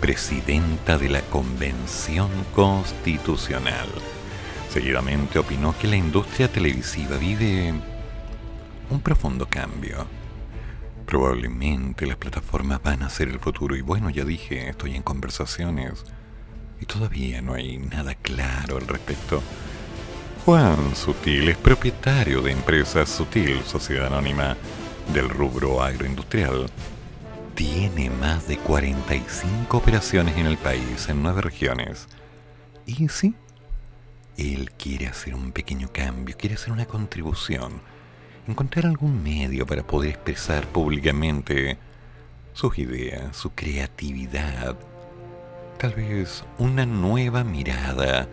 [0.00, 3.88] presidenta de la Convención Constitucional.
[4.70, 7.74] Seguidamente opinó que la industria televisiva vive
[8.88, 10.06] un profundo cambio
[11.06, 16.04] Probablemente las plataformas van a ser el futuro y bueno, ya dije, estoy en conversaciones
[16.80, 19.42] y todavía no hay nada claro al respecto.
[20.44, 24.56] Juan Sutil es propietario de Empresas Sutil, sociedad anónima
[25.12, 26.66] del rubro agroindustrial.
[27.54, 32.06] Tiene más de 45 operaciones en el país, en nueve regiones.
[32.84, 33.34] Y sí,
[34.36, 37.80] él quiere hacer un pequeño cambio, quiere hacer una contribución
[38.46, 41.78] encontrar algún medio para poder expresar públicamente
[42.52, 44.76] sus ideas, su creatividad,
[45.76, 48.26] tal vez una nueva mirada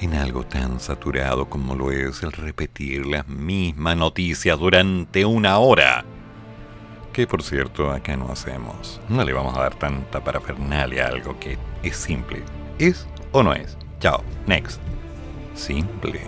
[0.00, 6.04] en algo tan saturado como lo es el repetir las mismas noticias durante una hora.
[7.12, 9.00] Que por cierto acá no hacemos.
[9.08, 12.42] No le vamos a dar tanta parafernalia a algo que es simple.
[12.78, 13.76] ¿Es o no es?
[14.00, 14.22] Chao.
[14.46, 14.80] Next.
[15.54, 16.20] Simple.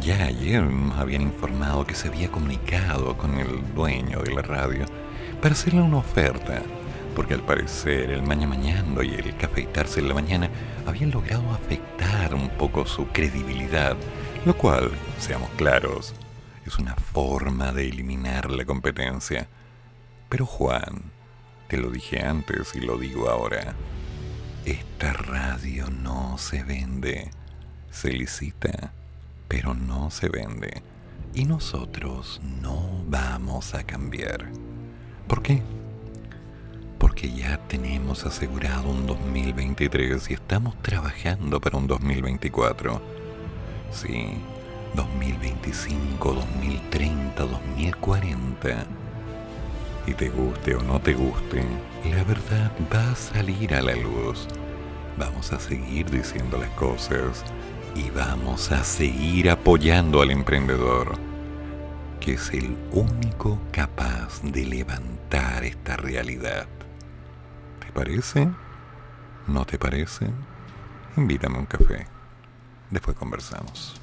[0.00, 4.86] Ya ayer nos habían informado que se había comunicado con el dueño de la radio
[5.42, 6.62] para hacerle una oferta,
[7.18, 10.48] porque al parecer el mañana y el cafeitarse en la mañana
[10.86, 13.96] habían logrado afectar un poco su credibilidad,
[14.44, 16.14] lo cual, seamos claros,
[16.64, 19.48] es una forma de eliminar la competencia.
[20.28, 21.10] Pero Juan,
[21.66, 23.74] te lo dije antes y lo digo ahora,
[24.64, 27.32] esta radio no se vende,
[27.90, 28.92] se licita
[29.48, 30.84] pero no se vende.
[31.34, 34.52] Y nosotros no vamos a cambiar.
[35.26, 35.64] ¿Por qué?
[37.18, 43.02] Porque ya tenemos asegurado un 2023 y estamos trabajando para un 2024.
[43.90, 44.34] Sí,
[44.94, 48.86] 2025, 2030, 2040.
[50.06, 51.64] Y te guste o no te guste,
[52.08, 54.46] la verdad va a salir a la luz.
[55.16, 57.44] Vamos a seguir diciendo las cosas
[57.96, 61.18] y vamos a seguir apoyando al emprendedor,
[62.20, 66.68] que es el único capaz de levantar esta realidad.
[67.98, 68.48] ¿Te parece?
[69.48, 70.30] ¿No te parece?
[71.16, 72.06] Invítame un café.
[72.90, 73.97] Después conversamos.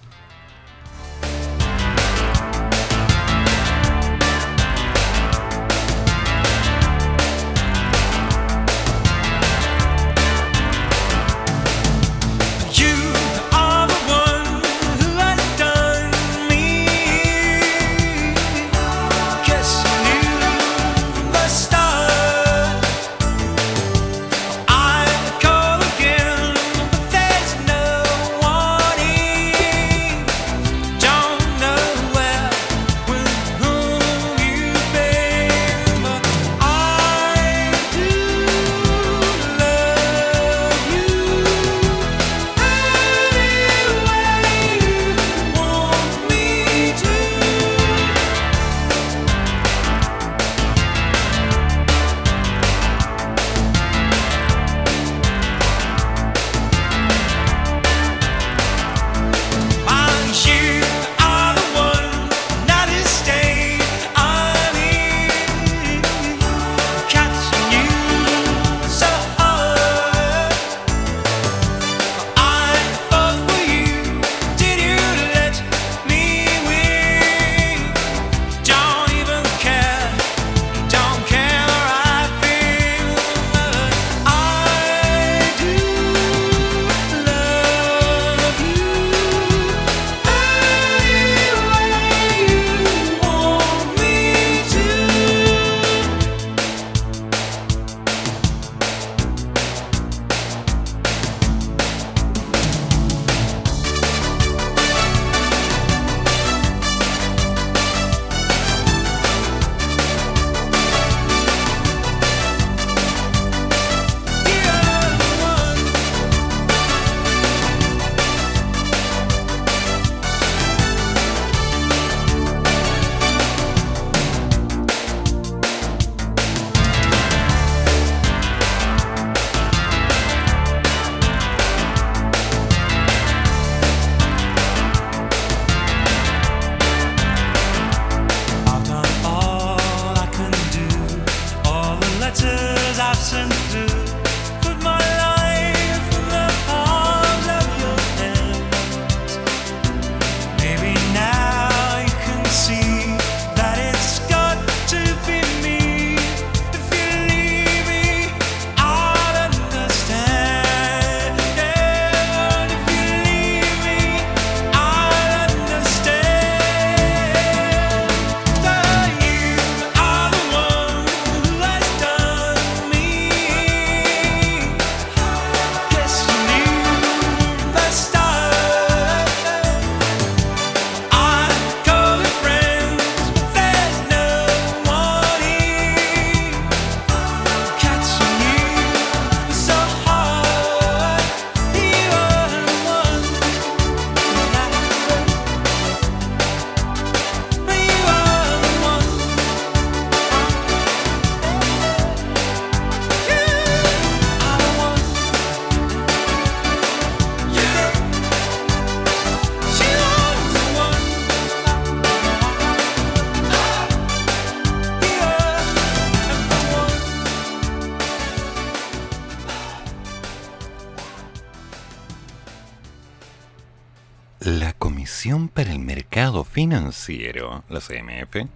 [226.06, 228.48] Mercado Financiero, la CMF,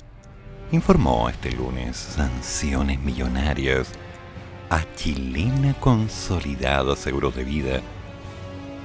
[0.71, 3.91] informó este lunes sanciones millonarias
[4.69, 7.81] a Chilena Consolidada Seguros de Vida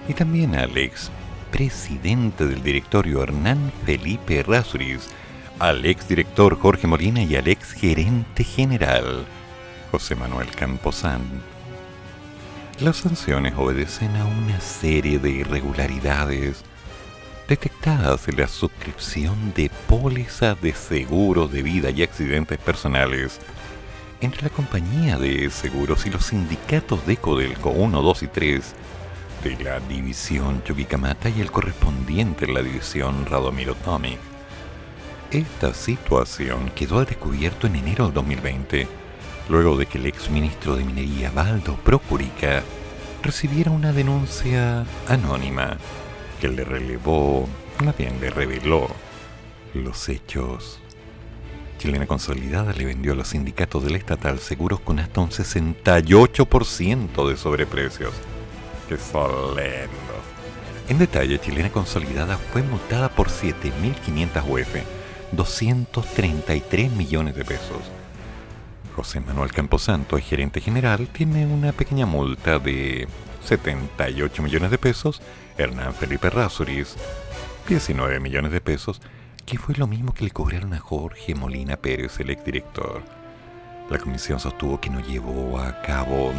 [0.09, 1.11] y también al ex
[1.53, 5.11] presidente del directorio Hernán Felipe Rasuris,
[5.59, 9.27] al ex director Jorge Molina y al ex gerente general
[9.93, 11.21] José Manuel Camposán.
[12.81, 16.65] Las sanciones obedecen a una serie de irregularidades
[17.49, 23.41] detectadas en la suscripción de pólizas de seguros de vida y accidentes personales
[24.21, 28.75] entre la compañía de seguros y los sindicatos de Codelco 1, 2 y 3
[29.45, 34.19] de la división Chuquicamata y el correspondiente en la división Radomiro Tomic.
[35.31, 38.89] Esta situación quedó al descubierto en enero del 2020,
[39.51, 42.63] luego de que el ex ministro de Minería Baldo Procurica
[43.23, 45.77] recibiera una denuncia anónima
[46.45, 47.49] que le relevó,
[47.83, 48.87] más bien le reveló
[49.73, 50.79] los hechos.
[51.79, 57.37] Chilena Consolidada le vendió a los sindicatos del estatal seguros con hasta un 68% de
[57.39, 58.13] sobreprecios.
[58.91, 59.89] ¡Qué solendos!
[60.91, 64.77] En detalle, Chilena Consolidada fue multada por 7.500 UF,
[65.33, 67.81] 233 millones de pesos.
[68.95, 73.09] José Manuel Camposanto, gerente general, tiene una pequeña multa de
[73.45, 75.21] 78 millones de pesos
[75.57, 76.97] Hernán Felipe Rasuris,
[77.69, 79.01] 19 millones de pesos,
[79.47, 83.03] que fue lo mismo que le cobraron a Jorge Molina Pérez, el exdirector.
[83.91, 86.33] La comisión sostuvo que no llevó a cabo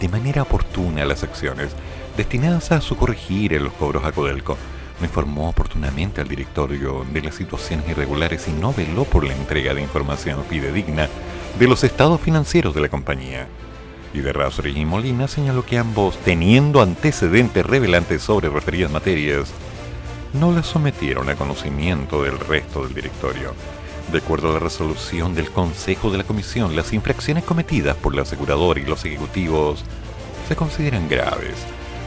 [0.00, 1.72] de manera oportuna las acciones
[2.16, 4.56] destinadas a corregir en los cobros a Codelco.
[5.00, 9.74] No informó oportunamente al directorio de las situaciones irregulares y no veló por la entrega
[9.74, 11.08] de información fidedigna
[11.58, 13.46] de los estados financieros de la compañía
[14.14, 19.50] y de Rasuris y Molina señaló que ambos, teniendo antecedentes revelantes sobre referidas materias,
[20.32, 23.54] no las sometieron a conocimiento del resto del directorio.
[24.12, 28.22] De acuerdo a la resolución del Consejo de la Comisión, las infracciones cometidas por la
[28.22, 29.84] aseguradora y los ejecutivos
[30.48, 31.56] se consideran graves.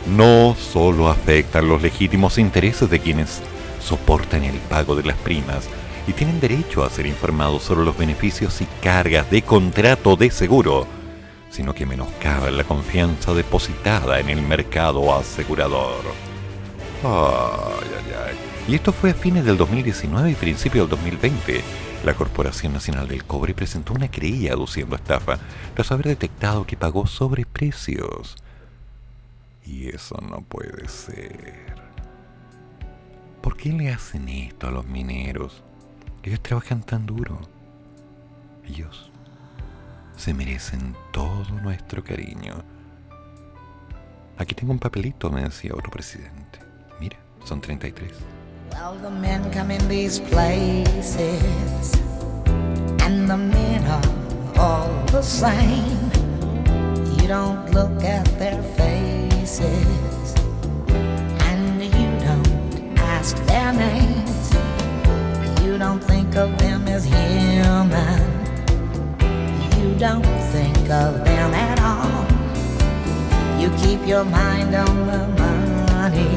[0.08, 3.42] No solo afectan los legítimos intereses de quienes
[3.80, 5.68] soportan el pago de las primas
[6.08, 10.88] y tienen derecho a ser informados sobre los beneficios y cargas de contrato de seguro,
[11.52, 16.02] sino que menoscaban la confianza depositada en el mercado asegurador.
[17.04, 18.36] Ay, ay, ay.
[18.68, 21.62] Y esto fue a fines del 2019 y principio del 2020.
[22.06, 25.40] La Corporación Nacional del Cobre presentó una querella aduciendo estafa
[25.76, 28.38] tras haber detectado que pagó sobreprecios.
[29.66, 31.76] Y eso no puede ser.
[33.42, 35.64] ¿Por qué le hacen esto a los mineros?
[36.24, 37.40] Ellos trabajan tan duro.
[38.68, 39.11] Ellos
[40.22, 42.64] se merecen todo nuestro cariño.
[44.38, 46.60] Aquí tengo un papelito, me decía otro presidente.
[47.00, 48.12] Mira, son 33.
[48.72, 51.94] Well, the men come in these places,
[53.04, 56.12] and the men are all the same.
[57.20, 60.36] You don't look at their faces,
[61.50, 64.52] and you don't ask their names.
[65.64, 68.31] You don't think of them as human.
[70.02, 72.26] Don't think of them at all.
[73.62, 76.34] You keep your mind on the money,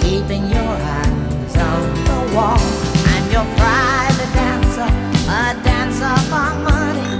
[0.00, 2.64] keeping your eyes on the wall.
[3.12, 4.88] I'm your private dancer,
[5.28, 7.18] a dancer for money.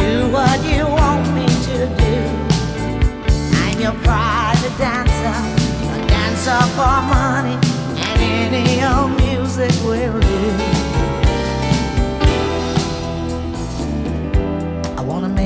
[0.00, 2.16] Do what you want me to do.
[3.60, 5.36] I'm your private dancer,
[5.92, 7.58] a dancer for money,
[8.00, 8.22] and
[8.56, 11.11] any old music will do.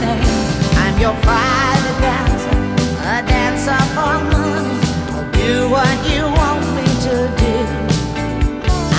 [0.00, 2.56] I'm your private dancer,
[3.02, 4.78] a dancer for money.
[5.10, 7.56] I'll do what you want me to do.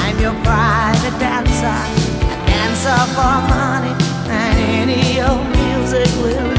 [0.03, 3.93] I'm your private dancer, a dancer for money,
[4.27, 6.58] and any old music will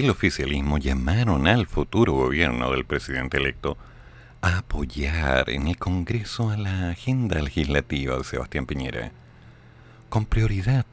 [0.00, 3.76] del oficialismo llamaron al futuro gobierno del presidente electo
[4.40, 9.10] a apoyar en el Congreso a la agenda legislativa de Sebastián Piñera,
[10.08, 10.86] con prioridad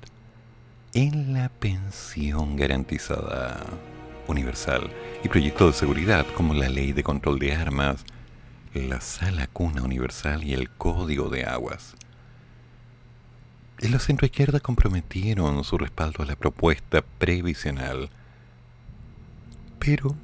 [0.95, 3.64] en la pensión garantizada
[4.28, 4.89] universal
[5.24, 8.03] y proyectos de seguridad como la ley de control de armas,
[8.74, 11.93] la sala cuna universal y el código de aguas.
[13.82, 18.10] En la centroizquierda comprometieron su respaldo a la propuesta previsional,
[19.86, 20.16] pero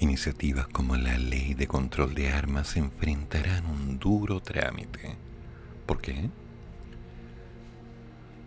[0.00, 5.14] iniciativas como la ley de control de armas enfrentarán un duro trámite.
[5.86, 6.28] ¿Por qué?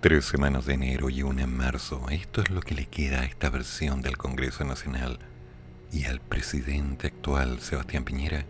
[0.01, 2.09] Tres semanas de enero y una en marzo.
[2.09, 5.19] Esto es lo que le queda a esta versión del Congreso Nacional
[5.93, 8.45] y al presidente actual, Sebastián Piñera,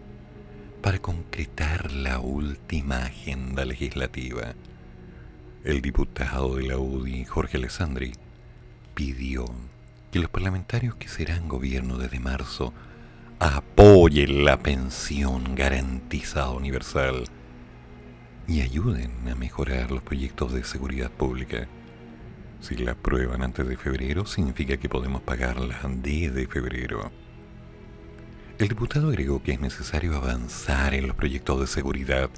[0.82, 4.56] para concretar la última agenda legislativa
[5.64, 8.14] el diputado de la UDI, Jorge Alessandri,
[8.96, 9.46] pidió
[10.12, 12.74] que los parlamentarios que serán gobierno desde marzo
[13.40, 17.26] apoyen la pensión garantizada universal
[18.48, 21.68] y ayuden a mejorar los proyectos de seguridad pública.
[22.60, 27.12] Si la aprueban antes de febrero, significa que podemos pagarla desde febrero.
[28.58, 32.30] El diputado agregó que es necesario avanzar en los proyectos de seguridad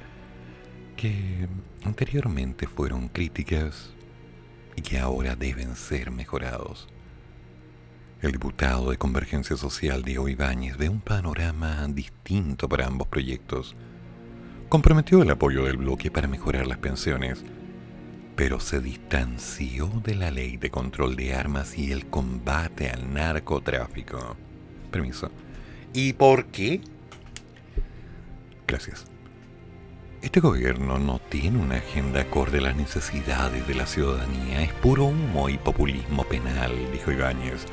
[0.96, 1.48] que
[1.84, 3.92] anteriormente fueron críticas
[4.76, 6.91] y que ahora deben ser mejorados.
[8.22, 13.76] El diputado de Convergencia Social, Diego Ibáñez, ve un panorama distinto para ambos proyectos.
[14.70, 17.44] Comprometió el apoyo del bloque para mejorar las pensiones,
[18.36, 24.38] pero se distanció de la ley de control de armas y el combate al narcotráfico.
[24.92, 25.32] Permiso.
[25.92, 26.80] ¿Y por qué?
[28.68, 29.06] Gracias.
[30.22, 35.06] Este gobierno no tiene una agenda acorde a las necesidades de la ciudadanía, es puro
[35.06, 37.66] humo y populismo penal, dijo Ibáñez.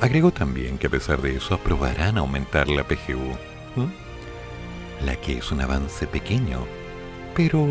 [0.00, 3.36] Agregó también que a pesar de eso aprobarán aumentar la PGU,
[5.04, 6.64] la que es un avance pequeño,
[7.34, 7.66] pero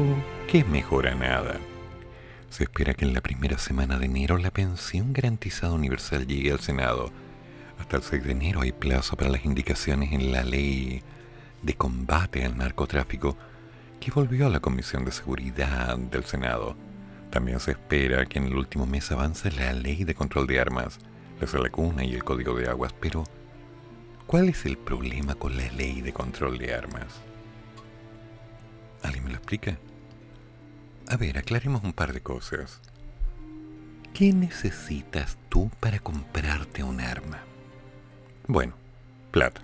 [0.45, 1.57] que mejora nada.
[2.49, 6.59] Se espera que en la primera semana de enero la pensión garantizada universal llegue al
[6.59, 7.11] Senado.
[7.80, 11.03] Hasta el 6 de enero hay plazo para las indicaciones en la ley
[11.61, 13.38] de combate al narcotráfico
[14.01, 16.75] que volvió a la Comisión de Seguridad del Senado.
[17.30, 20.99] También se espera que en el último mes avance la ley de control de armas,
[21.39, 23.23] la salacuna y el código de aguas, pero
[24.25, 27.07] ¿cuál es el problema con la ley de control de armas?
[29.03, 29.77] ¿Alguien me lo explica?
[31.07, 32.81] A ver, aclaremos un par de cosas.
[34.13, 37.39] ¿Qué necesitas tú para comprarte un arma?
[38.47, 38.73] Bueno,
[39.31, 39.61] plata.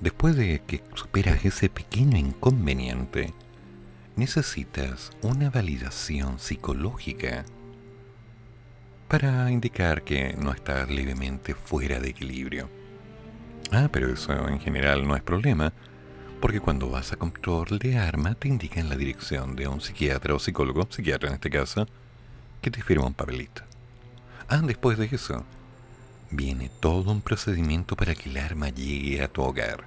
[0.00, 3.34] Después de que superas ese pequeño inconveniente,
[4.16, 7.44] necesitas una validación psicológica
[9.08, 12.68] para indicar que no estás levemente fuera de equilibrio.
[13.70, 15.72] Ah, pero eso en general no es problema,
[16.40, 20.38] porque cuando vas a control de arma te indican la dirección de un psiquiatra o
[20.38, 21.86] psicólogo, psiquiatra en este caso,
[22.60, 23.62] que te firma un papelito.
[24.48, 25.44] Ah, después de eso,
[26.30, 29.84] viene todo un procedimiento para que el arma llegue a tu hogar.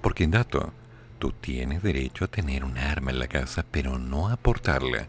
[0.00, 0.72] Porque, dato,
[1.18, 5.06] tú tienes derecho a tener un arma en la casa, pero no a portarla.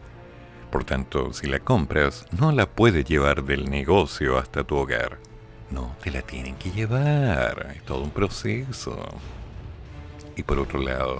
[0.74, 5.18] Por tanto, si la compras, no la puedes llevar del negocio hasta tu hogar.
[5.70, 7.74] No, te la tienen que llevar.
[7.76, 8.98] Es todo un proceso.
[10.34, 11.18] Y por otro lado,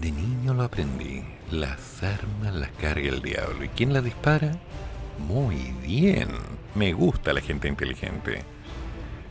[0.00, 1.22] de niño lo aprendí.
[1.52, 3.62] Las armas las carga el diablo.
[3.62, 4.50] ¿Y quién las dispara?
[5.28, 6.30] Muy bien.
[6.74, 8.42] Me gusta la gente inteligente.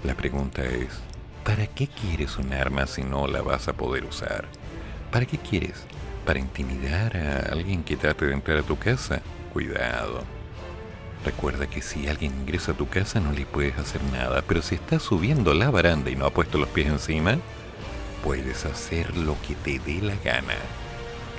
[0.06, 1.01] La pregunta es,
[1.43, 4.45] ¿para qué quieres un arma si no la vas a poder usar?
[5.12, 5.84] ¿Para qué quieres?
[6.26, 9.21] ¿Para intimidar a alguien que trate de entrar a tu casa?
[9.51, 10.24] Cuidado.
[11.26, 14.76] Recuerda que si alguien ingresa a tu casa no le puedes hacer nada, pero si
[14.76, 17.38] estás subiendo la baranda y no ha puesto los pies encima,
[18.24, 20.55] puedes hacer lo que te dé la gana.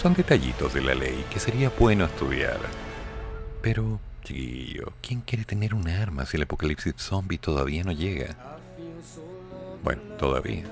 [0.02, 2.58] Son detallitos de la ley que sería bueno estudiar.
[3.62, 8.34] Pero Chiquillo, ¿quién quiere tener un arma si el apocalipsis zombie todavía no llega?
[9.82, 10.64] Bueno, todavía.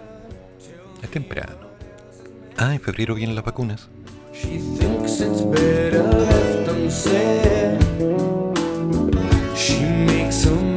[1.02, 1.54] Es temprano.
[2.56, 3.90] Ah, en febrero vienen las vacunas.
[4.34, 7.82] She thinks it's better left unsaid.
[9.54, 10.71] She makes her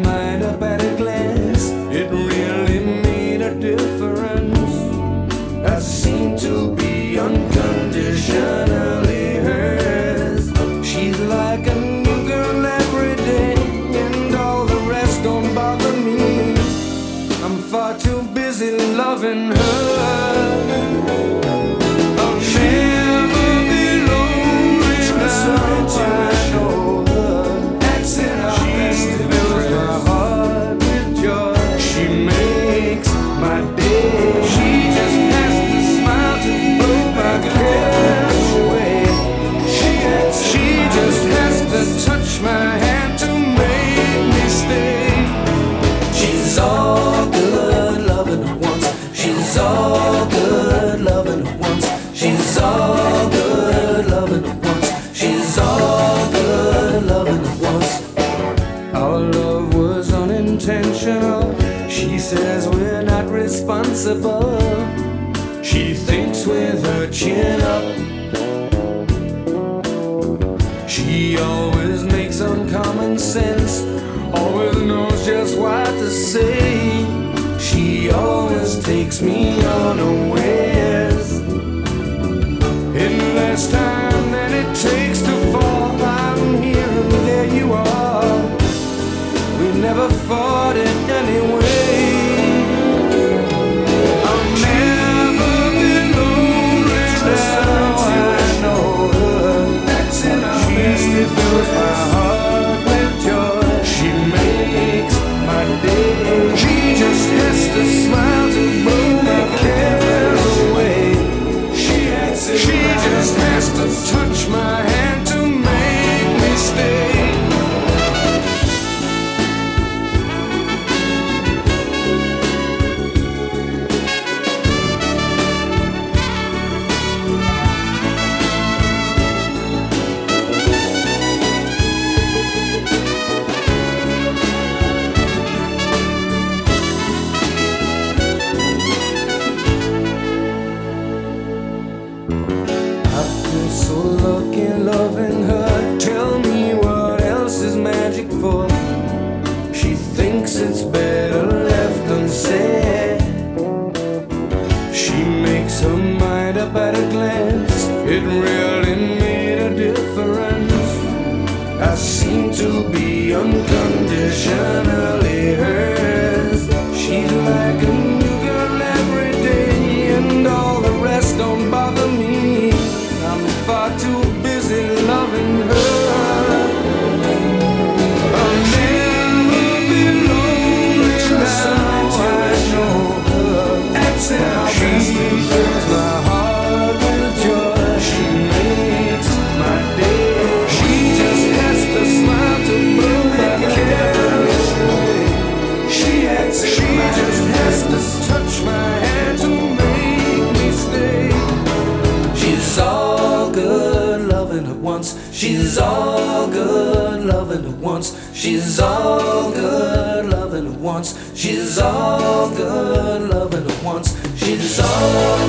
[208.45, 211.17] She's all good loving once.
[211.33, 214.15] She's all good loving once.
[214.37, 215.44] She's all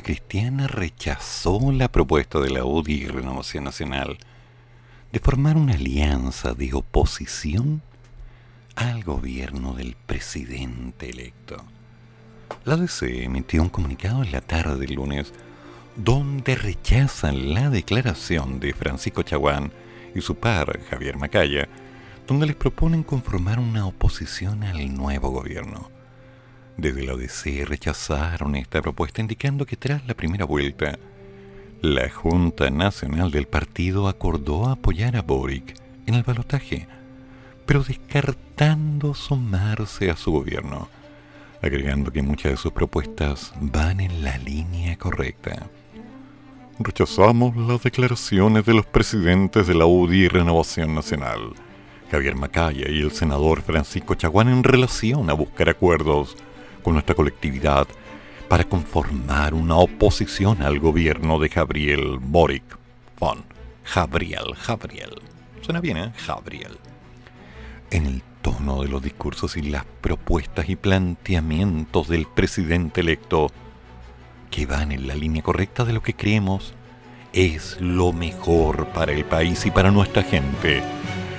[0.00, 4.18] cristiana rechazó la propuesta de la UDI y Renovación Nacional
[5.12, 7.82] de formar una alianza de oposición
[8.76, 11.64] al gobierno del presidente electo.
[12.64, 15.32] La DC emitió un comunicado en la tarde del lunes
[15.96, 19.72] donde rechazan la declaración de Francisco Chaguán
[20.14, 21.68] y su par, Javier Macaya,
[22.26, 25.93] donde les proponen conformar una oposición al nuevo gobierno.
[26.76, 30.98] Desde la ODC rechazaron esta propuesta indicando que tras la primera vuelta,
[31.80, 35.74] la Junta Nacional del Partido acordó apoyar a Boric
[36.06, 36.88] en el balotaje,
[37.64, 40.88] pero descartando sumarse a su gobierno,
[41.62, 45.68] agregando que muchas de sus propuestas van en la línea correcta.
[46.80, 51.52] Rechazamos las declaraciones de los presidentes de la UDI Renovación Nacional,
[52.10, 56.36] Javier Macaya y el senador Francisco Chaguán en relación a buscar acuerdos
[56.84, 57.88] con nuestra colectividad
[58.48, 62.62] para conformar una oposición al gobierno de Gabriel Boric
[63.18, 63.42] von
[63.92, 65.10] Gabriel, Gabriel.
[65.60, 66.12] Suena bien, ¿eh?
[66.26, 66.78] Gabriel.
[67.90, 73.50] En el tono de los discursos y las propuestas y planteamientos del presidente electo,
[74.50, 76.74] que van en la línea correcta de lo que creemos
[77.32, 80.82] es lo mejor para el país y para nuestra gente.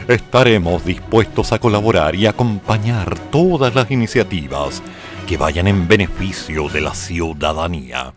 [0.08, 4.84] Estaremos dispuestos a colaborar y acompañar todas las iniciativas
[5.26, 8.14] que vayan en beneficio de la ciudadanía.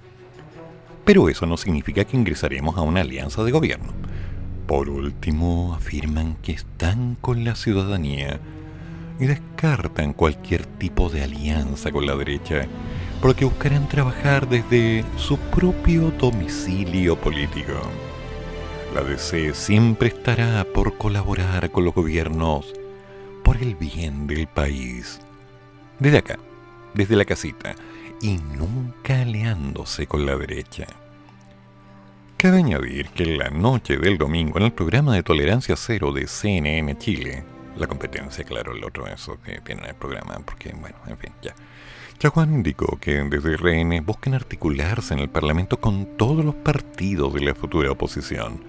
[1.05, 3.93] Pero eso no significa que ingresaremos a una alianza de gobierno.
[4.67, 8.39] Por último, afirman que están con la ciudadanía
[9.19, 12.67] y descartan cualquier tipo de alianza con la derecha,
[13.21, 17.73] por lo que buscarán trabajar desde su propio domicilio político.
[18.95, 22.67] La DC siempre estará por colaborar con los gobiernos
[23.43, 25.21] por el bien del país.
[25.99, 26.39] Desde acá,
[26.99, 27.77] desde la casita,
[28.21, 30.85] y nunca aliándose con la derecha.
[32.37, 36.99] Cabe añadir que la noche del domingo en el programa de Tolerancia Cero de CNN
[36.99, 37.45] Chile,
[37.77, 41.55] la competencia, claro, el otro eso que tiene el programa, porque, bueno, en fin, ya.
[42.19, 47.43] Chaguán indicó que desde RN buscan articularse en el Parlamento con todos los partidos de
[47.43, 48.65] la futura oposición,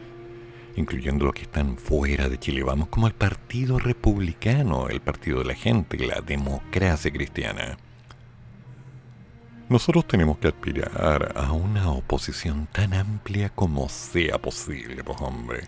[0.76, 2.62] incluyendo los que están fuera de Chile.
[2.62, 7.80] Vamos como el Partido Republicano, el Partido de la Gente, la Democracia Cristiana.
[9.70, 15.68] Nosotros tenemos que aspirar a una oposición tan amplia como sea posible, pues hombre,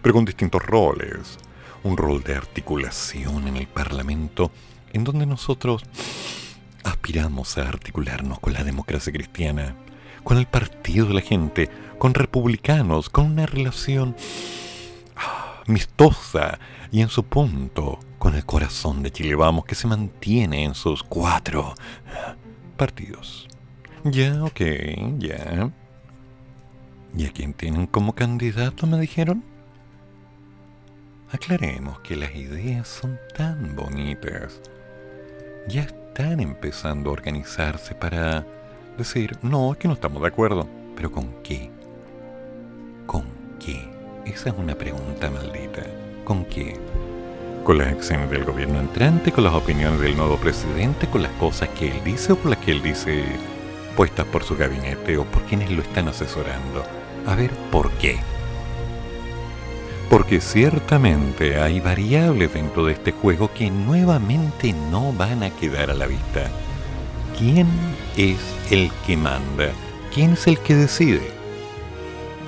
[0.00, 1.36] pero con distintos roles.
[1.82, 4.52] Un rol de articulación en el Parlamento
[4.92, 5.82] en donde nosotros
[6.84, 9.74] aspiramos a articularnos con la democracia cristiana,
[10.22, 14.14] con el partido de la gente, con republicanos, con una relación
[15.66, 16.60] amistosa
[16.92, 21.02] y en su punto con el corazón de Chile Vamos que se mantiene en sus
[21.02, 21.74] cuatro
[22.76, 23.48] partidos.
[24.04, 24.60] Ya, ok,
[25.18, 25.70] ya.
[27.16, 29.42] ¿Y a quién tienen como candidato, me dijeron?
[31.32, 34.60] Aclaremos que las ideas son tan bonitas.
[35.68, 38.46] Ya están empezando a organizarse para
[38.96, 40.68] decir, no, es que no estamos de acuerdo.
[40.94, 41.70] ¿Pero con qué?
[43.06, 43.24] ¿Con
[43.58, 43.88] qué?
[44.24, 45.82] Esa es una pregunta maldita.
[46.24, 46.78] ¿Con qué?
[47.66, 49.32] ¿Con las acciones del gobierno entrante?
[49.32, 51.08] ¿Con las opiniones del nuevo presidente?
[51.08, 53.24] ¿Con las cosas que él dice o con las que él dice
[53.96, 56.84] puestas por su gabinete o por quienes lo están asesorando?
[57.26, 58.20] A ver, ¿por qué?
[60.08, 65.94] porque ciertamente hay variables dentro de este juego que nuevamente no van a quedar a
[65.94, 66.48] la vista.
[67.36, 67.66] ¿Quién
[68.16, 68.38] es
[68.70, 69.72] el que manda?
[70.14, 71.32] ¿Quién es el que decide?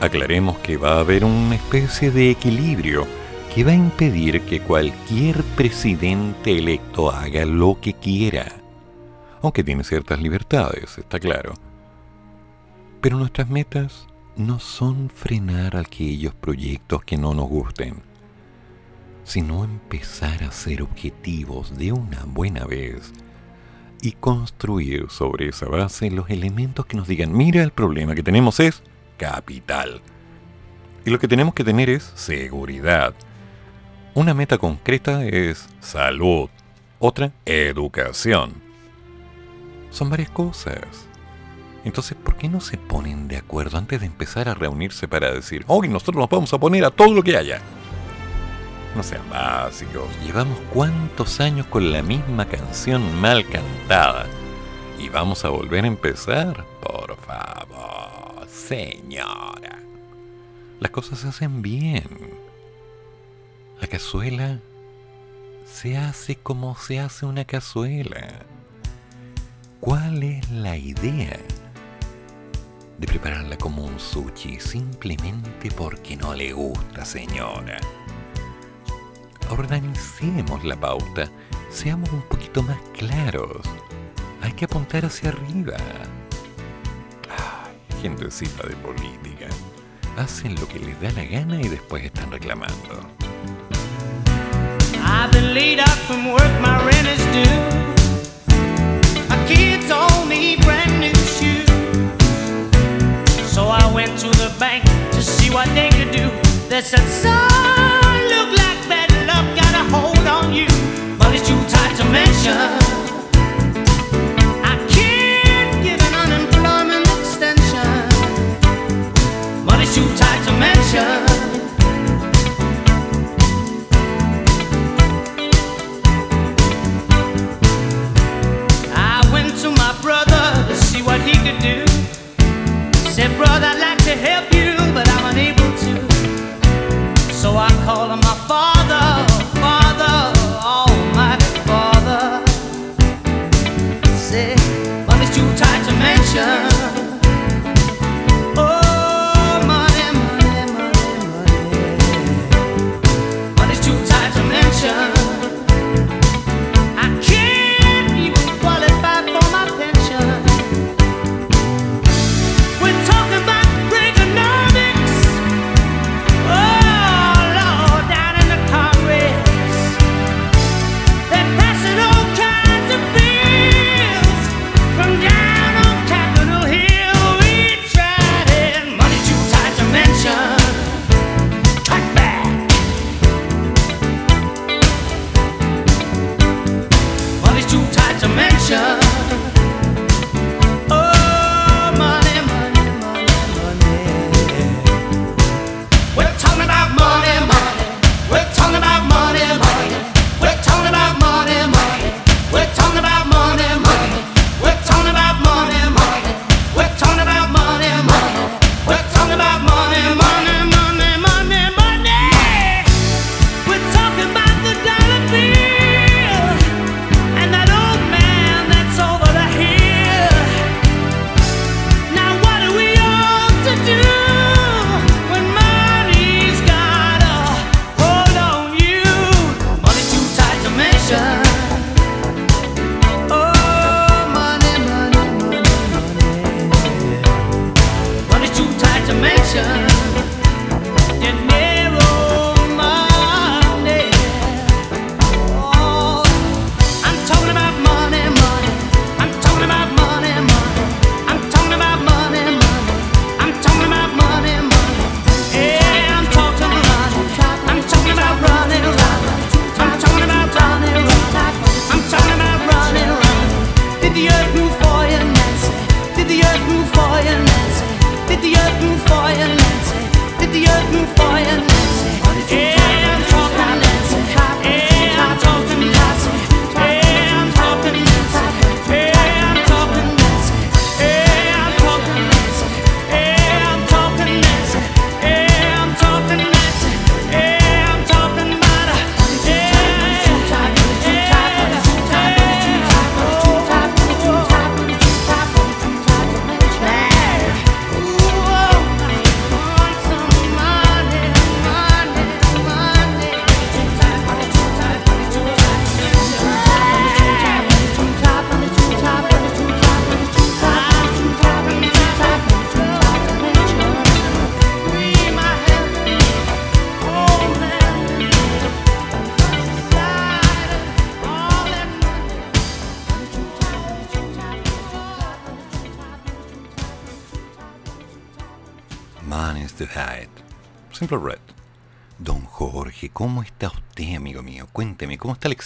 [0.01, 3.09] Aclaremos que va a haber una especie de equilibrio
[3.55, 8.47] que va a impedir que cualquier presidente electo haga lo que quiera.
[9.43, 11.55] Aunque tiene ciertas libertades, está claro.
[13.01, 14.07] Pero nuestras metas
[14.37, 18.03] no son frenar aquellos proyectos que no nos gusten,
[19.25, 23.13] sino empezar a ser objetivos de una buena vez
[24.01, 28.61] y construir sobre esa base los elementos que nos digan, mira, el problema que tenemos
[28.61, 28.83] es
[29.17, 30.01] capital.
[31.05, 33.15] Y lo que tenemos que tener es seguridad.
[34.19, 36.51] Una meta concreta es salud,
[36.99, 38.53] otra educación.
[39.91, 41.09] Son varias cosas
[41.85, 45.65] entonces, ¿por qué no se ponen de acuerdo antes de empezar a reunirse para decir,
[45.69, 47.61] hoy nosotros nos vamos a poner a todo lo que haya?
[48.97, 54.27] No sean básicos, llevamos cuántos años con la misma canción mal cantada.
[54.99, 56.67] ¿Y vamos a volver a empezar?
[56.83, 59.79] Por favor, señora.
[60.81, 62.38] Las cosas se hacen bien.
[63.81, 64.61] La cazuela
[65.67, 68.45] se hace como se hace una cazuela.
[69.81, 71.39] ¿Cuál es la idea?
[72.99, 77.79] de prepararla como un sushi simplemente porque no le gusta, señora.
[79.51, 81.31] Organicemos la pauta,
[81.71, 83.63] seamos un poquito más claros.
[84.43, 85.77] Hay que apuntar hacia arriba.
[87.31, 89.47] Ay, gentecita de política.
[90.17, 93.28] Hacen lo que les da la gana y después están reclamando.
[95.41, 97.59] Out from work, my rent is due.
[99.29, 101.69] My kids all need brand new shoes.
[103.49, 106.29] So I went to the bank to see what they could do.
[106.69, 110.67] They said, son, look like bad luck got a hold on you,
[111.19, 112.88] but it's too tight to mention.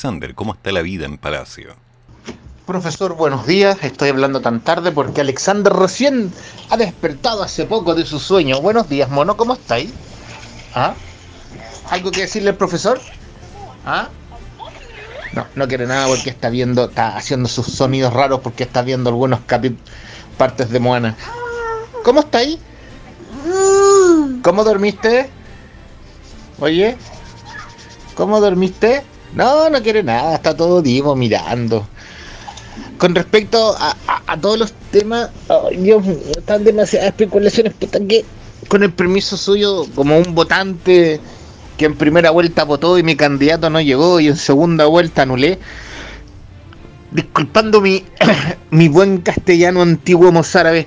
[0.02, 0.34] Alexander?
[0.34, 1.76] ¿Cómo está la vida en Palacio?
[2.66, 3.78] Profesor, buenos días.
[3.82, 6.32] Estoy hablando tan tarde porque Alexander recién
[6.70, 8.60] ha despertado hace poco de su sueño.
[8.60, 9.92] Buenos días, mono, ¿cómo estáis?
[10.74, 10.94] ¿Ah?
[11.90, 13.00] ¿Algo que decirle al profesor?
[13.86, 14.08] ¿Ah?
[15.34, 19.08] No, no quiere nada porque está viendo, está haciendo sus sonidos raros porque está viendo
[19.08, 19.78] algunos capi
[20.36, 21.16] partes de Moana.
[22.02, 22.58] ¿Cómo estáis?
[24.42, 25.30] ¿Cómo dormiste?
[26.58, 26.96] Oye,
[28.16, 29.04] ¿cómo dormiste?
[29.34, 31.86] No, no quiere nada, está todo vivo mirando.
[32.98, 35.30] Con respecto a, todos los temas,
[35.76, 36.06] Dios
[36.36, 38.24] están demasiadas especulaciones, puta, que
[38.68, 41.20] con el permiso suyo, como un votante
[41.76, 45.58] que en primera vuelta votó y mi candidato no llegó y en segunda vuelta anulé,
[47.10, 48.04] disculpando mi,
[48.70, 50.86] mi buen castellano antiguo mozárabe,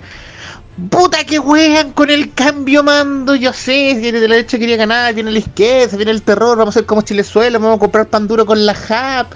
[0.90, 5.14] Puta que juegan con el cambio mando, yo sé, viene de la derecha quería ganar,
[5.14, 8.28] viene la izquierda, viene el terror, vamos a ser como Chilezuela, vamos a comprar pan
[8.28, 9.32] duro con la JAP,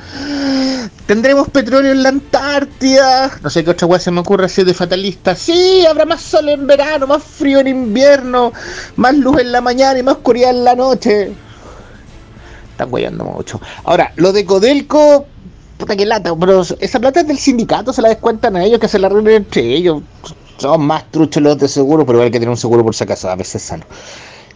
[1.06, 4.74] tendremos petróleo en la Antártida, no sé qué otra weá se me ocurre así de
[4.74, 8.52] fatalista, sí, habrá más sol en verano, más frío en invierno,
[8.98, 11.32] más luz en la mañana y más oscuridad en la noche.
[12.72, 13.62] Están weyando mucho.
[13.86, 15.26] Ahora, lo de Codelco,
[15.78, 18.90] puta que lata, pero esa plata es del sindicato, se la descuentan a ellos, que
[18.90, 20.02] se la arreglen entre ellos.
[20.60, 23.30] Son más truchos los de seguro, pero hay que tener un seguro por si acaso,
[23.30, 23.86] a veces sano.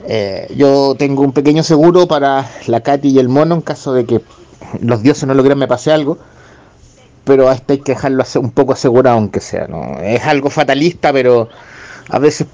[0.06, 4.06] Eh, yo tengo un pequeño seguro para la Katy y el mono en caso de
[4.06, 4.22] que
[4.82, 6.18] los dioses no logren me pase algo.
[7.24, 9.68] Pero a este hay que dejarlo un poco asegurado, aunque sea.
[9.68, 10.00] ¿no?
[10.02, 11.48] Es algo fatalista, pero
[12.10, 12.48] a veces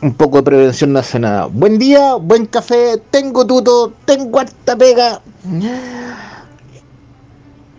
[0.00, 1.46] un poco de prevención no hace nada.
[1.46, 5.20] Buen día, buen café, tengo tuto, tengo harta pega.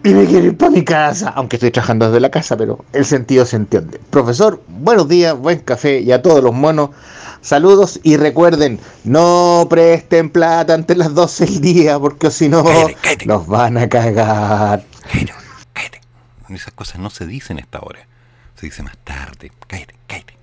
[0.05, 3.05] Y me quiero ir para mi casa, aunque estoy trabajando desde la casa, pero el
[3.05, 3.99] sentido se entiende.
[4.11, 6.91] Profesor, buenos días, buen café y a todos los monos,
[7.41, 12.63] saludos y recuerden, no presten plata antes de las 12 del día, porque si no,
[13.25, 14.85] nos van a cagar.
[15.11, 15.33] Cállate,
[15.73, 16.01] cállate.
[16.49, 18.07] Esas cosas no se dicen a esta hora.
[18.53, 19.51] Se dice más tarde.
[19.65, 20.37] Cállate, cállate.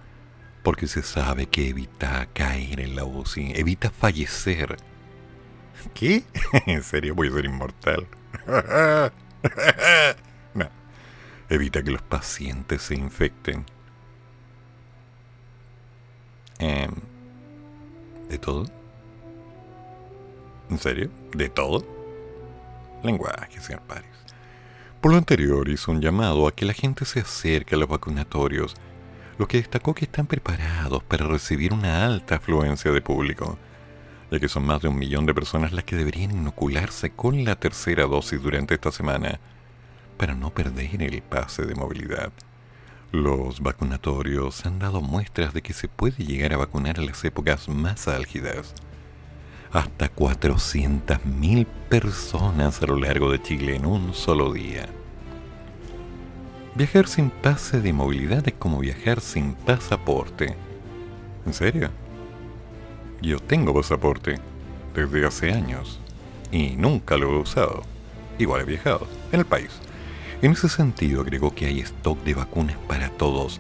[0.64, 4.78] porque se sabe que evita caer en la UCI, evita fallecer.
[5.94, 6.24] ¿Qué?
[6.66, 8.08] ¿En serio voy a ser inmortal?
[10.54, 10.70] no.
[11.50, 13.66] Evita que los pacientes se infecten.
[16.60, 16.92] Em,
[18.30, 18.66] ¿De todo?
[20.70, 21.12] ¿En serio?
[21.36, 21.86] ¿De todo?
[23.04, 24.08] Lenguaje, señor Paris.
[25.02, 28.74] Por lo anterior, hizo un llamado a que la gente se acerque a los vacunatorios,
[29.38, 33.58] lo que destacó que están preparados para recibir una alta afluencia de público,
[34.32, 37.58] ya que son más de un millón de personas las que deberían inocularse con la
[37.58, 39.42] tercera dosis durante esta semana,
[40.18, 42.32] para no perder el pase de movilidad.
[43.12, 47.68] Los vacunatorios han dado muestras de que se puede llegar a vacunar en las épocas
[47.68, 48.74] más álgidas.
[49.76, 54.86] Hasta 400.000 personas a lo largo de Chile en un solo día.
[56.76, 60.56] Viajar sin pase de movilidad es como viajar sin pasaporte.
[61.46, 61.90] ¿En serio?
[63.22, 64.40] Yo tengo pasaporte
[64.94, 66.00] desde hace años
[66.54, 67.84] y nunca lo he usado.
[68.40, 69.72] Igual he viajado en el país.
[70.42, 73.60] En ese sentido agregó que hay stock de vacunas para todos,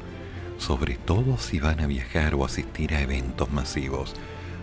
[0.60, 4.16] sobre todo si van a viajar o asistir a eventos masivos.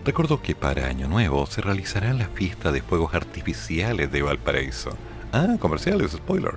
[0.05, 4.97] Recordó que para Año Nuevo se realizará la fiesta de fuegos artificiales de Valparaíso.
[5.31, 6.55] Ah, comerciales, spoiler.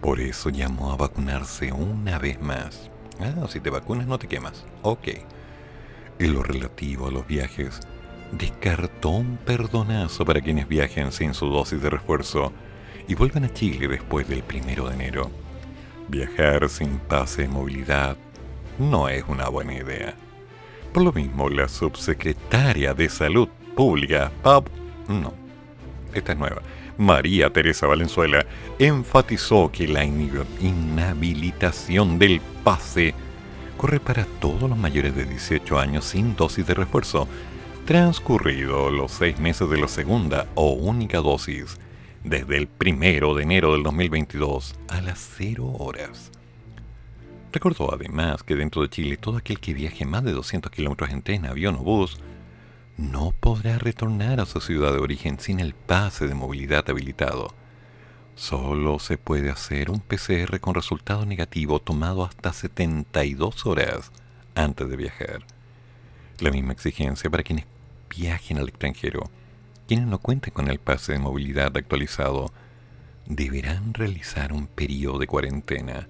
[0.00, 2.90] Por eso llamó a vacunarse una vez más.
[3.20, 4.64] Ah, si te vacunas no te quemas.
[4.80, 5.08] Ok.
[6.18, 7.80] En lo relativo a los viajes,
[8.32, 12.50] descartó un perdonazo para quienes viajen sin su dosis de refuerzo
[13.06, 15.30] y vuelvan a Chile después del primero de enero.
[16.08, 18.16] Viajar sin pase de movilidad
[18.78, 20.14] no es una buena idea.
[20.92, 23.46] Por lo mismo, la subsecretaria de Salud
[23.76, 24.64] Pública, Pab,
[25.08, 25.32] no,
[26.12, 26.62] esta es nueva,
[26.98, 28.44] María Teresa Valenzuela,
[28.78, 33.14] enfatizó que la inhabilitación del pase
[33.76, 37.28] corre para todos los mayores de 18 años sin dosis de refuerzo,
[37.86, 41.78] transcurrido los seis meses de la segunda o única dosis,
[42.24, 46.32] desde el primero de enero del 2022 a las 0 horas.
[47.52, 51.22] Recordó además que dentro de Chile todo aquel que viaje más de 200 kilómetros en
[51.22, 52.18] tren, avión o bus
[52.96, 57.54] no podrá retornar a su ciudad de origen sin el pase de movilidad habilitado.
[58.36, 64.12] Solo se puede hacer un PCR con resultado negativo tomado hasta 72 horas
[64.54, 65.44] antes de viajar.
[66.38, 67.66] La misma exigencia para quienes
[68.16, 69.30] viajen al extranjero.
[69.88, 72.52] Quienes no cuenten con el pase de movilidad actualizado
[73.26, 76.08] deberán realizar un periodo de cuarentena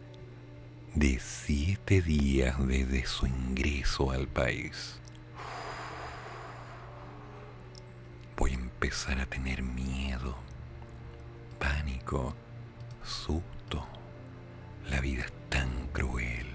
[0.95, 4.99] de siete días desde su ingreso al país.
[8.37, 10.37] Voy a empezar a tener miedo,
[11.59, 12.35] pánico,
[13.05, 13.87] susto.
[14.89, 16.50] La vida es tan cruel.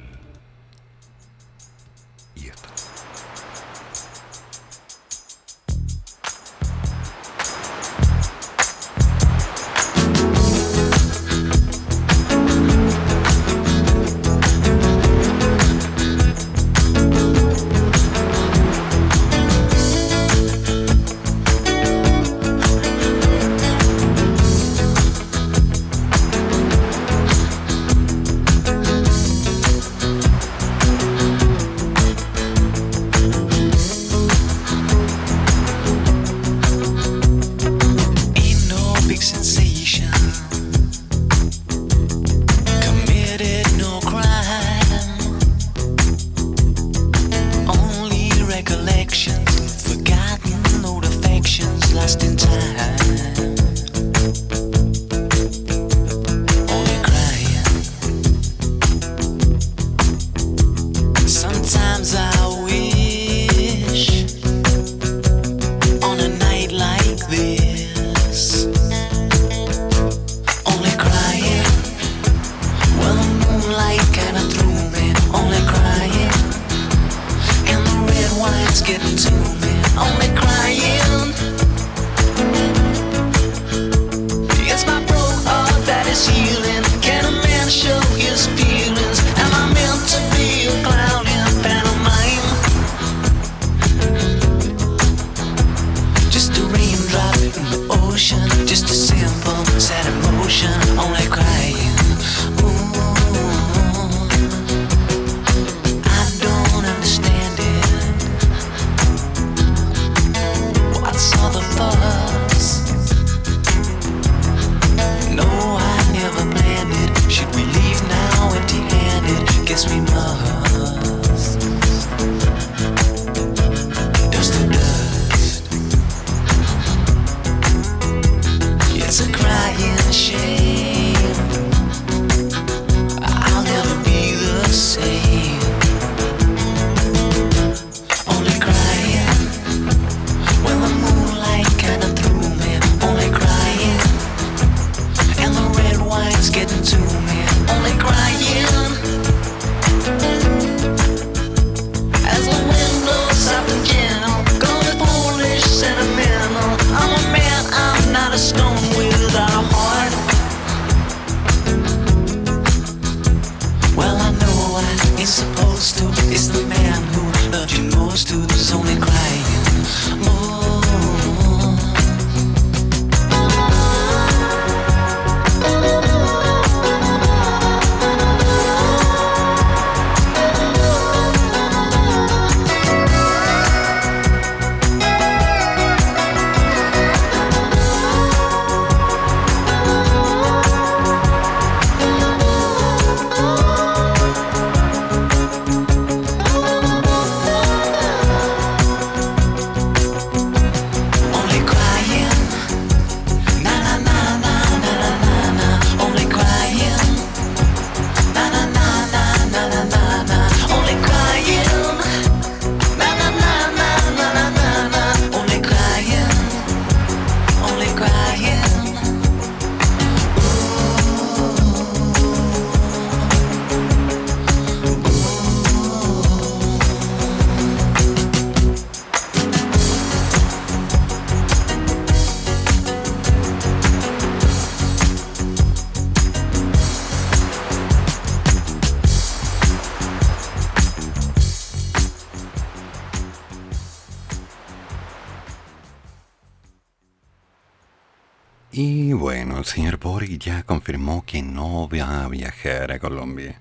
[250.38, 253.60] Ya confirmó que no va a viajar a Colombia.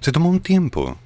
[0.00, 0.96] Se tomó un tiempo.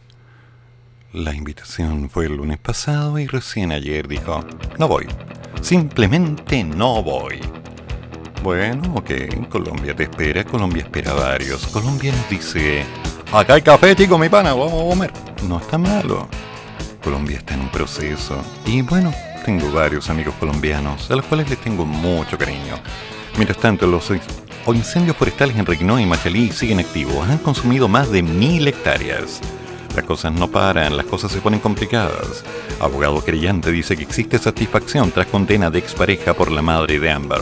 [1.12, 4.44] La invitación fue el lunes pasado y recién ayer dijo,
[4.78, 5.06] no voy.
[5.60, 7.40] Simplemente no voy.
[8.42, 11.66] Bueno, ok, Colombia te espera, Colombia espera varios.
[11.66, 12.84] Colombia nos dice,
[13.32, 15.12] acá hay café, chico, mi pana, vamos a comer.
[15.48, 16.28] No está malo.
[17.02, 18.42] Colombia está en un proceso.
[18.64, 19.12] Y bueno,
[19.44, 22.76] tengo varios amigos colombianos a los cuales les tengo mucho cariño.
[23.36, 24.10] Mientras tanto, los
[24.66, 27.28] o incendios forestales en Requinó y Machalí siguen activos.
[27.28, 29.40] Han consumido más de mil hectáreas.
[29.94, 32.44] Las cosas no paran, las cosas se ponen complicadas.
[32.80, 37.40] Abogado querellante dice que existe satisfacción tras condena de expareja por la madre de Amber.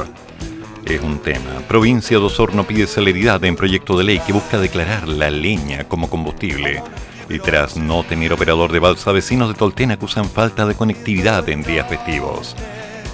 [0.85, 1.61] Es un tema.
[1.69, 6.09] Provincia de Osorno pide celeridad en proyecto de ley que busca declarar la leña como
[6.09, 6.83] combustible.
[7.29, 11.63] Y tras no tener operador de balsa, vecinos de Tolten acusan falta de conectividad en
[11.63, 12.57] días festivos.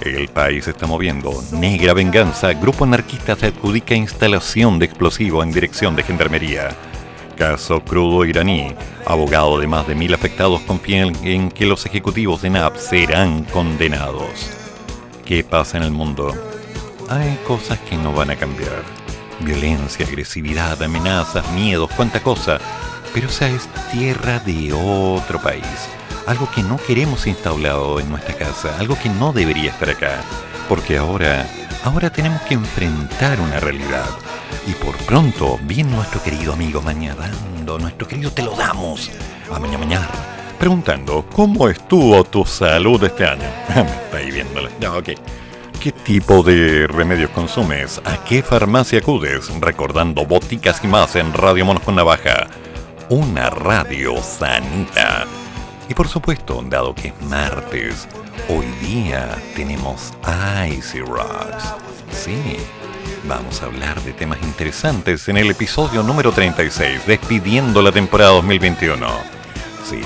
[0.05, 1.33] El país está moviendo.
[1.51, 2.53] Negra venganza.
[2.53, 6.69] Grupo anarquista se adjudica instalación de explosivo en dirección de gendarmería.
[7.35, 8.75] Caso crudo iraní.
[9.07, 14.51] Abogado de más de mil afectados confían en que los ejecutivos de NAP serán condenados.
[15.25, 16.35] ¿Qué pasa en el mundo?
[17.09, 18.83] Hay cosas que no van a cambiar.
[19.39, 22.59] Violencia, agresividad, amenazas, miedos, cuánta cosa.
[23.11, 25.65] Pero esa es tierra de otro país.
[26.27, 28.77] Algo que no queremos instalado en nuestra casa.
[28.79, 30.21] Algo que no debería estar acá.
[30.67, 31.47] Porque ahora,
[31.83, 34.09] ahora tenemos que enfrentar una realidad.
[34.65, 39.11] Y por pronto, bien nuestro querido amigo Mañadando, nuestro querido Te lo damos,
[39.53, 40.09] a Maña Mañar,
[40.57, 43.47] preguntando, ¿cómo estuvo tu salud este año?
[43.75, 44.71] Me está ahí viéndole.
[44.79, 45.09] Ya, ok.
[45.79, 48.01] ¿Qué tipo de remedios consumes?
[48.03, 49.51] ¿A qué farmacia acudes?
[49.59, 52.47] Recordando boticas y más en Radio Monos con Navaja.
[53.09, 55.27] Una radio sanita.
[55.87, 58.07] Y por supuesto, dado que es martes,
[58.49, 60.13] hoy día tenemos
[60.67, 61.73] Icy Rocks.
[62.11, 62.57] Sí,
[63.27, 69.07] vamos a hablar de temas interesantes en el episodio número 36, despidiendo la temporada 2021.
[69.87, 70.01] Sí,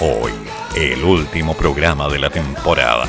[0.00, 0.32] hoy,
[0.76, 3.04] el último programa de la temporada.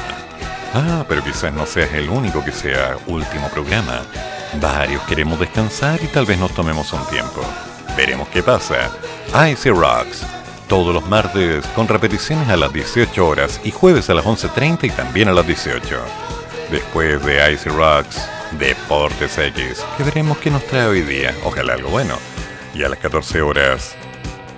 [0.74, 4.02] Ah, pero quizás no seas el único que sea último programa.
[4.60, 7.42] Varios queremos descansar y tal vez nos tomemos un tiempo.
[7.96, 8.92] Veremos qué pasa.
[9.50, 10.26] Icy Rocks,
[10.68, 14.90] todos los martes con repeticiones a las 18 horas y jueves a las 11.30 y
[14.90, 16.00] también a las 18.
[16.72, 18.22] Después de Icy Rocks,
[18.60, 21.36] Deportes X, que veremos qué nos trae hoy día.
[21.44, 22.16] Ojalá algo bueno.
[22.74, 23.96] Y a las 14 horas,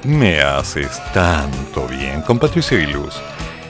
[0.03, 3.15] me haces tanto bien con Patricio y Luz.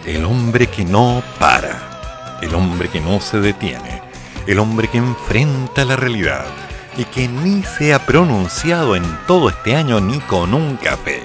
[0.06, 2.40] El hombre que no para.
[2.41, 4.02] El hombre que no se detiene.
[4.45, 6.45] El hombre que enfrenta la realidad.
[6.98, 11.24] Y que ni se ha pronunciado en todo este año ni con un café.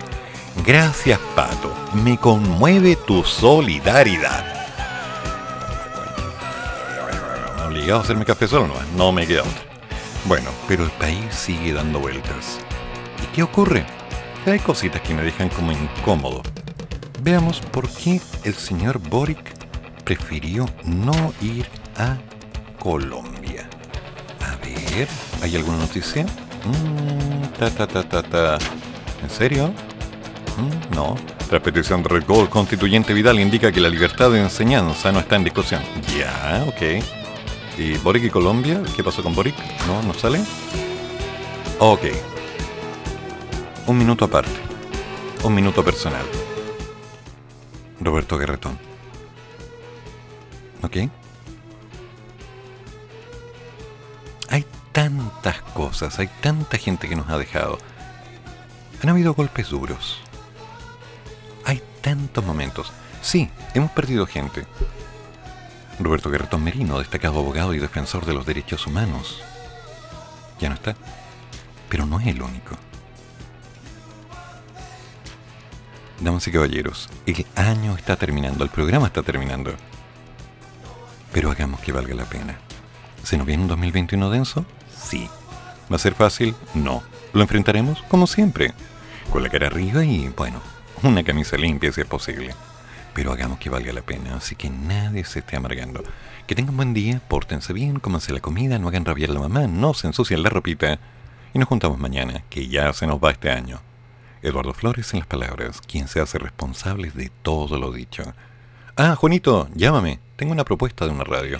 [0.65, 1.75] Gracias, Pato.
[1.95, 4.45] Me conmueve tu solidaridad.
[7.67, 9.63] Obligado a hacerme café solo, no, no me queda otra.
[10.27, 12.59] Bueno, pero el país sigue dando vueltas.
[13.23, 13.87] ¿Y qué ocurre?
[14.47, 16.43] Hay cositas que me dejan como incómodo.
[17.23, 19.55] Veamos por qué el señor Boric
[20.05, 21.67] prefirió no ir
[21.97, 22.17] a
[22.79, 23.69] Colombia.
[24.41, 25.09] A ver,
[25.43, 26.25] ¿hay alguna noticia?
[26.65, 28.59] Mm, ta, ta, ta, ta, ta.
[29.23, 29.73] ¿En serio?
[30.57, 31.17] Mm, no.
[31.51, 35.37] La petición de Red Gold constituyente Vidal indica que la libertad de enseñanza no está
[35.37, 35.83] en discusión.
[36.17, 37.03] Ya, ok.
[37.79, 38.83] ¿Y Boric y Colombia?
[38.95, 39.55] ¿Qué pasó con Boric?
[39.87, 40.03] ¿No?
[40.03, 40.41] ¿No sale?
[41.79, 42.03] Ok.
[43.87, 44.51] Un minuto aparte.
[45.43, 46.25] Un minuto personal.
[48.01, 48.79] Roberto Guerretón.
[50.83, 50.97] ¿Ok?
[54.49, 57.79] Hay tantas cosas, hay tanta gente que nos ha dejado.
[59.03, 60.21] Han habido golpes duros.
[62.01, 62.93] Tantos momentos.
[63.23, 64.67] Sí, hemos perdido gente.
[65.99, 69.43] Roberto Guerretón Merino, destacado abogado y defensor de los derechos humanos.
[70.59, 70.97] Ya no está.
[71.89, 72.77] Pero no es el único.
[76.21, 79.73] Damas y caballeros, el año está terminando, el programa está terminando.
[81.33, 82.59] Pero hagamos que valga la pena.
[83.23, 84.65] ¿Se nos viene un 2021 denso?
[84.95, 85.31] Sí.
[85.91, 86.55] ¿Va a ser fácil?
[86.75, 87.03] No.
[87.33, 88.03] ¿Lo enfrentaremos?
[88.03, 88.75] Como siempre.
[89.33, 90.61] Con la cara arriba y, bueno,
[91.03, 92.55] una camisa limpia si es posible.
[93.15, 96.03] Pero hagamos que valga la pena, así que nadie se esté amargando.
[96.47, 99.67] Que tengan buen día, pórtense bien, cómanse la comida, no hagan rabiar a la mamá,
[99.67, 100.99] no se ensucien la ropita.
[101.53, 103.81] Y nos juntamos mañana, que ya se nos va este año.
[104.43, 108.23] Eduardo Flores en las palabras, quien se hace responsable de todo lo dicho.
[108.97, 110.21] Ah, Juanito, llámame.
[110.37, 111.59] Tengo una propuesta de una radio.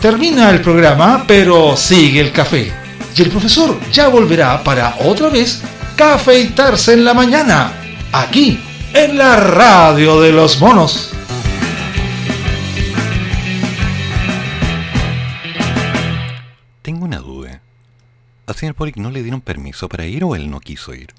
[0.00, 2.85] Termina el programa, pero sigue el café
[3.16, 5.62] y el profesor ya volverá para otra vez
[5.96, 7.72] cafeitarse en la mañana,
[8.12, 8.60] aquí
[8.92, 11.12] en la radio de los monos.
[16.82, 17.62] Tengo una duda.
[18.46, 21.14] ¿Al señor Pollock no le dieron permiso para ir o él no quiso ir?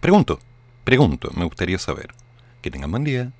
[0.00, 0.40] Pregunto,
[0.82, 2.08] pregunto, me gustaría saber.
[2.62, 3.32] Que tengan buen día.